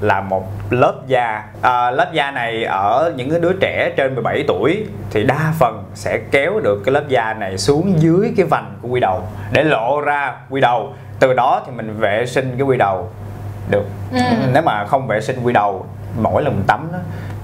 là 0.00 0.20
một 0.20 0.48
lớp 0.70 0.94
da. 1.06 1.44
À, 1.62 1.90
lớp 1.90 2.12
da 2.12 2.30
này 2.30 2.64
ở 2.64 3.12
những 3.16 3.30
cái 3.30 3.40
đứa 3.40 3.52
trẻ 3.60 3.90
trên 3.96 4.14
17 4.14 4.44
tuổi 4.48 4.86
thì 5.10 5.24
đa 5.24 5.52
phần 5.58 5.84
sẽ 5.94 6.18
kéo 6.30 6.60
được 6.60 6.82
cái 6.84 6.92
lớp 6.92 7.08
da 7.08 7.34
này 7.34 7.58
xuống 7.58 7.94
dưới 7.98 8.32
cái 8.36 8.46
vành 8.46 8.74
của 8.82 8.88
quy 8.88 9.00
đầu 9.00 9.22
để 9.52 9.64
lộ 9.64 10.00
ra 10.00 10.34
quy 10.50 10.60
đầu. 10.60 10.92
Từ 11.20 11.34
đó 11.34 11.62
thì 11.66 11.72
mình 11.72 11.96
vệ 11.98 12.26
sinh 12.26 12.54
cái 12.58 12.66
quy 12.66 12.76
đầu 12.76 13.10
được. 13.70 13.84
Ừ. 14.12 14.18
nếu 14.52 14.62
mà 14.62 14.84
không 14.84 15.06
vệ 15.06 15.20
sinh 15.20 15.36
quy 15.44 15.52
đầu 15.52 15.86
mỗi 16.22 16.42
lần 16.42 16.62
tắm 16.66 16.88
đó 16.92 16.98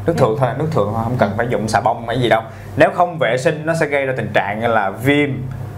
nước 0.09 0.15
thường 0.17 0.37
thôi 0.41 0.51
nước 0.59 0.69
thường 0.71 0.91
thôi 0.95 1.05
không 1.05 1.17
cần 1.19 1.33
phải 1.37 1.47
dùng 1.51 1.69
xà 1.69 1.81
bông 1.81 2.09
hay 2.09 2.21
gì 2.21 2.29
đâu. 2.29 2.43
Nếu 2.77 2.91
không 2.95 3.19
vệ 3.19 3.37
sinh 3.39 3.63
nó 3.65 3.75
sẽ 3.81 3.87
gây 3.87 4.07
ra 4.07 4.13
tình 4.17 4.31
trạng 4.35 4.69
là 4.69 4.91
viêm 4.91 5.31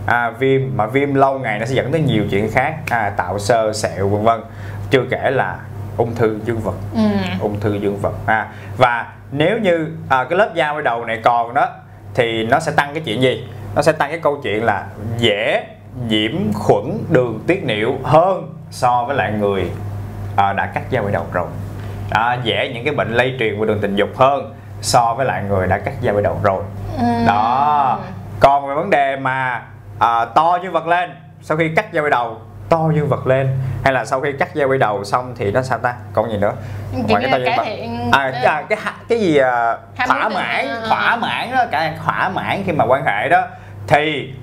à, 0.07 0.31
viêm 0.31 0.61
mà 0.77 0.87
viêm 0.87 1.15
lâu 1.15 1.39
ngày 1.39 1.59
nó 1.59 1.67
sẽ 1.67 1.75
dẫn 1.75 1.93
tới 1.93 2.01
nhiều 2.01 2.25
chuyện 2.31 2.51
khác 2.51 2.75
à, 2.91 3.13
tạo 3.17 3.39
sơ 3.39 3.73
sẹo 3.73 4.09
vân 4.09 4.23
vân. 4.23 4.41
Chưa 4.91 5.03
kể 5.11 5.31
là 5.31 5.59
ung 5.97 6.15
thư 6.15 6.39
dương 6.45 6.61
vật 6.61 6.75
ừ. 6.95 7.01
ung 7.41 7.61
thư 7.61 7.75
dương 7.75 7.97
vật 7.97 8.15
à, 8.27 8.49
và 8.77 9.13
nếu 9.33 9.59
như 9.59 9.89
à, 10.09 10.25
cái 10.25 10.39
lớp 10.39 10.55
da 10.55 10.71
quy 10.71 10.83
đầu 10.83 11.05
này 11.05 11.21
còn 11.25 11.55
đó 11.55 11.69
thì 12.15 12.47
nó 12.47 12.61
sẽ 12.61 12.73
tăng 12.73 12.95
cái 12.95 13.03
chuyện 13.07 13.23
gì? 13.23 13.49
Nó 13.75 13.83
sẽ 13.83 13.93
tăng 13.93 14.11
cái 14.11 14.21
câu 14.23 14.41
chuyện 14.43 14.65
là 14.65 14.87
dễ 15.19 15.65
nhiễm 16.09 16.33
khuẩn 16.55 16.99
đường 17.11 17.41
tiết 17.47 17.65
niệu 17.65 17.95
hơn 18.03 18.55
so 18.71 19.05
với 19.07 19.17
lại 19.17 19.33
người 19.33 19.71
à, 20.37 20.53
đã 20.53 20.67
cắt 20.67 20.91
da 20.91 21.01
quy 21.01 21.13
đầu 21.13 21.25
rồi 21.33 21.47
à, 22.11 22.39
dễ 22.43 22.73
những 22.75 22.85
cái 22.85 22.95
bệnh 22.95 23.13
lây 23.13 23.37
truyền 23.39 23.59
qua 23.59 23.67
đường 23.67 23.81
tình 23.81 23.97
dục 23.97 24.09
hơn 24.17 24.55
so 24.83 25.15
với 25.15 25.27
lại 25.27 25.43
người 25.49 25.67
đã 25.67 25.79
cắt 25.79 25.95
da 26.01 26.13
quy 26.13 26.23
đầu 26.23 26.41
rồi. 26.43 26.63
Ừ. 26.99 27.05
đó. 27.27 27.99
Còn 28.41 28.69
về 28.69 28.75
vấn 28.75 28.91
đề 28.91 29.17
mà 29.17 29.63
à, 29.99 30.25
to 30.25 30.59
dương 30.63 30.73
vật 30.73 30.87
lên 30.87 31.11
sau 31.43 31.57
khi 31.57 31.69
cắt 31.77 31.93
da 31.93 32.03
quy 32.03 32.11
đầu 32.11 32.41
to 32.71 32.91
dương 32.95 33.09
vật 33.09 33.27
lên 33.27 33.49
hay 33.85 33.93
là 33.93 34.05
sau 34.05 34.21
khi 34.21 34.33
cắt 34.33 34.55
da 34.55 34.65
quay 34.65 34.79
đầu 34.79 35.05
xong 35.05 35.35
thì 35.37 35.53
nó 35.53 35.63
sao 35.63 35.79
ta? 35.79 35.95
Còn 36.13 36.31
gì 36.31 36.37
nữa? 36.37 36.53
Ngoài 37.09 37.23
như 37.23 37.29
to 37.33 37.39
dương 37.39 37.57
vật. 37.57 37.65
à, 38.13 38.31
cái, 38.33 38.45
à, 38.45 38.63
cái 38.69 38.79
cái 39.09 39.21
gì 39.21 39.37
à, 39.37 39.77
Ham 39.97 40.09
thỏa 40.09 40.29
mãn 40.29 40.67
thỏa 40.89 41.17
mãn 41.17 41.51
đó 41.53 41.65
cả 41.71 41.93
thỏa 42.05 42.29
mãn 42.29 42.63
khi 42.67 42.73
mà 42.73 42.85
quan 42.85 43.05
hệ 43.05 43.29
đó 43.29 43.43
thì 43.87 44.35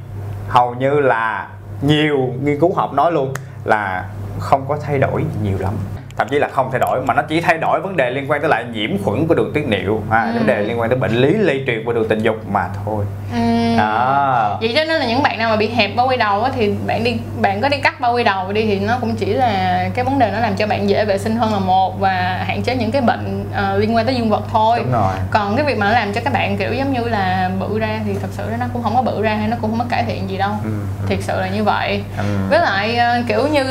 hầu 0.49 0.75
như 0.75 0.99
là 0.99 1.47
nhiều 1.81 2.17
nghiên 2.43 2.59
cứu 2.59 2.73
học 2.75 2.93
nói 2.93 3.11
luôn 3.11 3.33
là 3.63 4.05
không 4.39 4.65
có 4.67 4.77
thay 4.85 4.99
đổi 4.99 5.25
nhiều 5.43 5.57
lắm 5.59 5.73
thậm 6.17 6.27
chí 6.27 6.39
là 6.39 6.47
không 6.47 6.71
thay 6.71 6.79
đổi 6.79 7.01
mà 7.01 7.13
nó 7.13 7.21
chỉ 7.21 7.41
thay 7.41 7.57
đổi 7.57 7.81
vấn 7.81 7.97
đề 7.97 8.09
liên 8.09 8.31
quan 8.31 8.41
tới 8.41 8.49
lại 8.49 8.65
nhiễm 8.73 8.89
khuẩn 9.03 9.27
của 9.27 9.33
đường 9.35 9.51
tiết 9.53 9.67
niệu 9.67 10.01
à, 10.09 10.23
Ừ. 10.23 10.31
vấn 10.33 10.47
đề 10.47 10.61
liên 10.63 10.79
quan 10.79 10.89
tới 10.89 10.99
bệnh 10.99 11.11
lý 11.11 11.33
lây 11.33 11.63
truyền 11.67 11.83
qua 11.85 11.93
đường 11.93 12.07
tình 12.09 12.19
dục 12.19 12.35
mà 12.51 12.69
thôi 12.85 13.05
Ừm. 13.33 13.77
đó 13.77 14.57
vậy 14.61 14.71
cho 14.75 14.83
nên 14.83 14.99
là 14.99 15.05
những 15.05 15.23
bạn 15.23 15.37
nào 15.37 15.49
mà 15.49 15.55
bị 15.55 15.67
hẹp 15.69 15.91
bao 15.95 16.07
quy 16.07 16.17
đầu 16.17 16.43
á, 16.43 16.51
thì 16.55 16.73
bạn 16.87 17.03
đi 17.03 17.17
bạn 17.41 17.61
có 17.61 17.69
đi 17.69 17.77
cắt 17.77 17.99
bao 17.99 18.13
quy 18.13 18.23
đầu 18.23 18.51
đi 18.51 18.65
thì 18.65 18.79
nó 18.79 18.97
cũng 19.01 19.15
chỉ 19.15 19.25
là 19.25 19.83
cái 19.93 20.05
vấn 20.05 20.19
đề 20.19 20.31
nó 20.33 20.39
làm 20.39 20.55
cho 20.55 20.67
bạn 20.67 20.89
dễ 20.89 21.05
vệ 21.05 21.17
sinh 21.17 21.35
hơn 21.35 21.53
là 21.53 21.59
một 21.59 21.99
và 21.99 22.43
hạn 22.47 22.61
chế 22.63 22.75
những 22.75 22.91
cái 22.91 23.01
bệnh 23.01 23.45
ờ, 23.53 23.77
liên 23.77 23.95
quan 23.95 24.05
tới 24.05 24.15
dương 24.15 24.29
vật 24.29 24.43
thôi 24.51 24.79
đúng 24.83 24.91
rồi 24.91 25.13
còn 25.31 25.55
cái 25.55 25.65
việc 25.65 25.77
mà 25.77 25.85
nó 25.85 25.91
làm 25.91 26.13
cho 26.13 26.21
các 26.23 26.33
bạn 26.33 26.57
kiểu 26.57 26.73
giống 26.73 26.93
như 26.93 27.03
là 27.09 27.49
bự 27.59 27.79
ra 27.79 27.99
thì 28.05 28.13
thật 28.21 28.27
sự 28.31 28.43
nó 28.59 28.65
cũng 28.73 28.83
không 28.83 28.95
có 28.95 29.01
bự 29.01 29.21
ra 29.21 29.35
hay 29.35 29.47
nó 29.47 29.57
cũng 29.61 29.69
không 29.71 29.79
có 29.79 29.85
cải 29.89 30.03
thiện 30.03 30.29
gì 30.29 30.37
đâu 30.37 30.51
ừ. 30.63 30.69
thiệt 31.07 31.19
sự 31.21 31.39
là 31.41 31.47
như 31.47 31.63
vậy 31.63 32.03
Ừ. 32.17 32.23
với 32.49 32.59
lại 32.59 32.95
ờ, 32.95 33.21
kiểu 33.27 33.47
như 33.47 33.63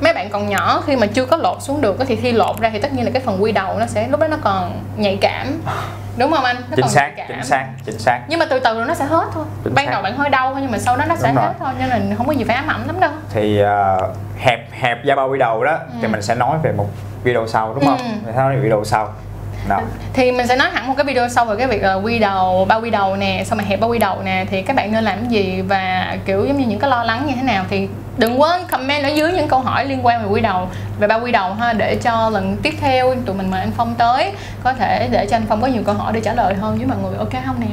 mấy 0.00 0.12
bạn 0.14 0.30
còn 0.30 0.48
nhỏ 0.48 0.82
khi 0.86 0.96
mà 0.96 1.06
chưa 1.06 1.26
có 1.26 1.36
lột 1.36 1.62
xuống 1.62 1.80
được 1.80 1.96
thì 2.06 2.16
khi 2.16 2.32
lột 2.32 2.60
ra 2.60 2.70
thì 2.72 2.78
tất 2.78 2.92
nhiên 2.94 3.04
là 3.04 3.10
cái 3.14 3.22
phần 3.22 3.42
quy 3.42 3.52
đầu 3.52 3.78
nó 3.78 3.86
sẽ 3.86 4.08
lúc 4.08 4.20
đó 4.20 4.26
nó 4.28 4.36
còn 4.42 4.80
nhạy 4.96 5.18
cảm 5.20 5.60
đúng 6.16 6.30
không 6.32 6.44
anh 6.44 6.56
nó 6.56 6.76
chính 6.76 6.80
còn 6.82 6.90
xác 6.90 7.10
nhạy 7.16 7.26
cảm. 7.28 7.36
chính 7.38 7.44
xác 7.46 7.66
chính 7.84 7.98
xác 7.98 8.20
nhưng 8.28 8.38
mà 8.38 8.46
từ 8.50 8.60
từ 8.60 8.74
rồi 8.74 8.84
nó 8.86 8.94
sẽ 8.94 9.04
hết 9.04 9.24
thôi 9.34 9.44
Chính 9.64 9.74
ban 9.74 9.86
xác. 9.86 9.92
đầu 9.92 10.02
bạn 10.02 10.16
hơi 10.16 10.30
đau 10.30 10.52
thôi 10.52 10.58
nhưng 10.62 10.70
mà 10.70 10.78
sau 10.78 10.96
đó 10.96 11.04
nó 11.08 11.16
sẽ 11.16 11.28
Đúng 11.28 11.36
rồi. 11.36 11.44
hết 11.44 11.54
thôi 11.58 11.68
nên 11.78 11.88
là 11.88 12.16
không 12.16 12.26
có 12.26 12.32
gì 12.32 12.44
phải 12.44 12.56
ám 12.56 12.66
ảnh 12.70 12.86
lắm 12.86 13.00
đâu 13.00 13.10
thì 13.30 13.60
ờ, 13.60 13.98
hẹp 14.38 14.60
hẹp 14.72 15.04
da 15.04 15.14
bao 15.14 15.28
quy 15.28 15.38
đầu 15.38 15.64
đó 15.64 15.78
thì 16.02 16.08
mình 16.08 16.22
sẽ 16.22 16.34
nói 16.34 16.58
về 16.62 16.72
một 16.72 16.86
video 17.22 17.46
sau 17.46 17.74
đúng 17.74 17.84
không 17.84 17.98
Ừ. 18.26 18.32
nói 18.36 18.54
về 18.56 18.60
video 18.62 18.84
sau 18.84 19.12
đó. 19.68 19.80
Thì 20.12 20.32
mình 20.32 20.46
sẽ 20.46 20.56
nói 20.56 20.70
hẳn 20.72 20.88
một 20.88 20.94
cái 20.96 21.04
video 21.04 21.28
sau 21.28 21.44
về 21.44 21.56
cái 21.56 21.66
việc 21.66 21.82
là 21.82 21.94
quy 21.94 22.18
đầu 22.18 22.64
bao 22.64 22.80
quy 22.80 22.90
đầu 22.90 23.16
nè, 23.16 23.42
xong 23.46 23.58
rồi 23.58 23.66
hẹp 23.68 23.80
bao 23.80 23.90
quy 23.90 23.98
đầu 23.98 24.22
nè, 24.24 24.44
thì 24.50 24.62
các 24.62 24.76
bạn 24.76 24.92
nên 24.92 25.04
làm 25.04 25.18
cái 25.18 25.28
gì 25.28 25.62
và, 25.62 26.16
kiểu, 26.24 26.44
giống 26.46 26.58
như 26.58 26.66
những 26.66 26.78
cái 26.78 26.90
lo 26.90 27.04
lắng 27.04 27.22
như 27.26 27.32
thế 27.36 27.42
nào 27.42 27.64
thì 27.70 27.88
đừng 28.18 28.40
quên 28.40 28.60
comment 28.70 29.04
ở 29.04 29.08
dưới 29.08 29.32
những 29.32 29.48
câu 29.48 29.60
hỏi 29.60 29.84
liên 29.84 30.06
quan 30.06 30.22
về 30.22 30.28
quy 30.28 30.40
đầu, 30.40 30.68
về 30.98 31.08
bao 31.08 31.20
quy 31.20 31.32
đầu 31.32 31.54
ha, 31.54 31.72
để 31.72 31.96
cho 32.02 32.30
lần 32.30 32.56
tiếp 32.62 32.74
theo 32.80 33.14
tụi 33.26 33.36
mình 33.36 33.50
mời 33.50 33.60
anh 33.60 33.72
Phong 33.76 33.94
tới, 33.94 34.32
có 34.62 34.72
thể 34.72 35.08
để 35.10 35.26
cho 35.26 35.36
anh 35.36 35.46
Phong 35.48 35.60
có 35.60 35.66
nhiều 35.66 35.82
câu 35.86 35.94
hỏi 35.94 36.12
để 36.12 36.20
trả 36.20 36.34
lời 36.34 36.54
hơn, 36.54 36.76
với 36.76 36.86
mọi 36.86 36.96
người, 37.02 37.16
ok 37.18 37.44
không 37.46 37.60
nè? 37.60 37.66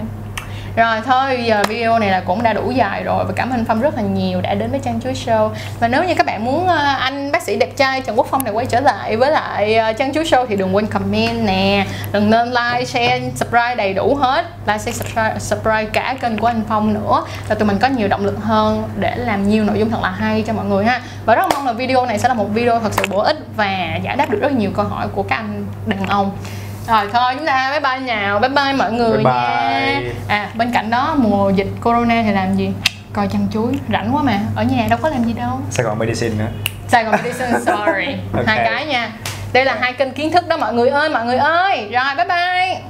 Rồi 0.76 1.02
thôi 1.06 1.44
giờ 1.46 1.64
video 1.68 2.00
này 2.00 2.12
là 2.12 2.20
cũng 2.20 2.44
đã 2.44 2.54
đủ 2.54 2.72
dài 2.72 3.04
rồi 3.04 3.26
và 3.26 3.34
cảm 3.36 3.50
ơn 3.50 3.66
Phong 3.66 3.82
rất 3.82 3.96
là 3.96 4.02
nhiều 4.02 4.42
đã 4.42 4.54
đến 4.54 4.72
với 4.72 4.80
Trang 4.84 5.02
Chuối 5.02 5.14
Show. 5.14 5.50
Và 5.80 5.88
nếu 5.88 6.04
như 6.04 6.16
các 6.16 6.26
bạn 6.26 6.46
muốn 6.46 6.68
ờ, 6.68 6.96
anh 7.00 7.32
bác 7.32 7.44
sĩ 7.44 7.58
đẹp 7.58 7.78
trai 7.78 8.02
Trần 8.02 8.18
Quốc 8.18 8.28
Phong 8.30 8.44
này 8.44 8.54
quay 8.54 8.66
trở 8.66 8.80
lại 8.80 9.18
với 9.18 9.32
lại 9.32 9.76
ờ, 9.76 9.94
Trang 9.94 10.14
Chuối 10.14 10.24
Show 10.24 10.46
thì 10.46 10.56
đừng 10.56 10.76
quên 10.76 10.88
comment 10.88 11.46
nè. 11.46 11.86
Đừng 12.12 12.30
nên 12.30 12.50
like, 12.50 12.86
share, 12.86 13.22
subscribe 13.36 13.76
đầy 13.76 13.94
đủ 13.94 14.16
hết. 14.16 14.46
Like, 14.68 14.78
share, 14.78 14.92
subscribe, 14.92 15.40
subscribe 15.40 15.86
cả 15.86 16.16
kênh 16.22 16.38
của 16.38 16.48
anh 16.48 16.62
Phong 16.68 16.94
nữa. 16.94 17.24
Là 17.50 17.56
tụi 17.56 17.68
mình 17.68 17.78
có 17.80 17.88
nhiều 17.88 18.08
động 18.08 18.26
lực 18.26 18.38
hơn 18.44 18.84
để 19.00 19.16
làm 19.16 19.50
nhiều 19.50 19.64
nội 19.64 19.80
dung 19.80 19.90
thật 19.90 20.00
là 20.04 20.10
hay 20.10 20.44
cho 20.48 20.54
mọi 20.54 20.66
người 20.66 20.86
ha. 20.86 21.02
Và 21.26 21.36
rất 21.36 21.46
mong 21.54 21.66
là 21.66 21.74
video 21.74 22.06
này 22.06 22.20
sẽ 22.20 22.28
là 22.28 22.34
một 22.34 22.48
video 22.54 22.80
thật 22.80 22.94
sự 22.94 23.04
bổ 23.10 23.20
ích 23.20 23.38
và 23.56 24.00
giải 24.04 24.16
đáp 24.16 24.30
được 24.30 24.40
rất 24.42 24.52
nhiều 24.52 24.72
câu 24.76 24.86
hỏi 24.86 25.08
của 25.16 25.24
các 25.24 25.36
anh 25.36 25.66
đàn 25.86 26.08
ông 26.08 26.32
rồi 26.88 27.06
thôi 27.13 27.34
chúng 27.38 27.46
ta 27.46 27.70
bye 27.72 27.80
bye 27.80 28.08
nào. 28.15 28.39
Bye 28.39 28.50
bye 28.50 28.74
mọi 28.74 28.91
người 28.91 29.17
Bye 29.17 29.24
nha. 29.24 30.00
bye. 30.02 30.12
à 30.28 30.50
bên 30.56 30.72
cạnh 30.74 30.89
đó 30.89 31.15
mùa 31.17 31.50
dịch 31.50 31.67
corona 31.84 32.22
thì 32.26 32.32
làm 32.32 32.56
gì? 32.56 32.72
Coi 33.13 33.28
chăn 33.28 33.48
chuối 33.54 33.74
rảnh 33.94 34.15
quá 34.15 34.24
mà. 34.24 34.39
Ở 34.56 34.63
nhà 34.63 34.88
đâu 34.89 35.00
có 35.02 35.10
làm 35.10 35.24
gì 35.24 35.34
đâu. 35.34 35.60
Sài 35.70 35.86
Gòn 35.86 36.00
Medicine 36.00 36.36
nữa. 36.36 36.50
Sài 36.88 37.04
Gòn 37.04 37.15
Medicine 37.24 37.52
sorry. 37.65 38.15
Ok. 38.34 38.46
hai 38.48 38.58
cái 38.65 38.86
nha. 38.86 39.10
Đây 39.54 39.65
là 39.65 39.78
hai 39.82 39.94
kênh 39.94 40.12
kiến 40.13 40.32
thức 40.32 40.48
đó 40.48 40.58
mọi 40.58 40.74
người 40.74 40.89
ơi 40.89 41.10
mọi 41.10 41.26
người 41.26 41.38
ơi. 41.38 41.89
Rồi 41.91 42.04
bye 42.17 42.26
bye 42.26 42.82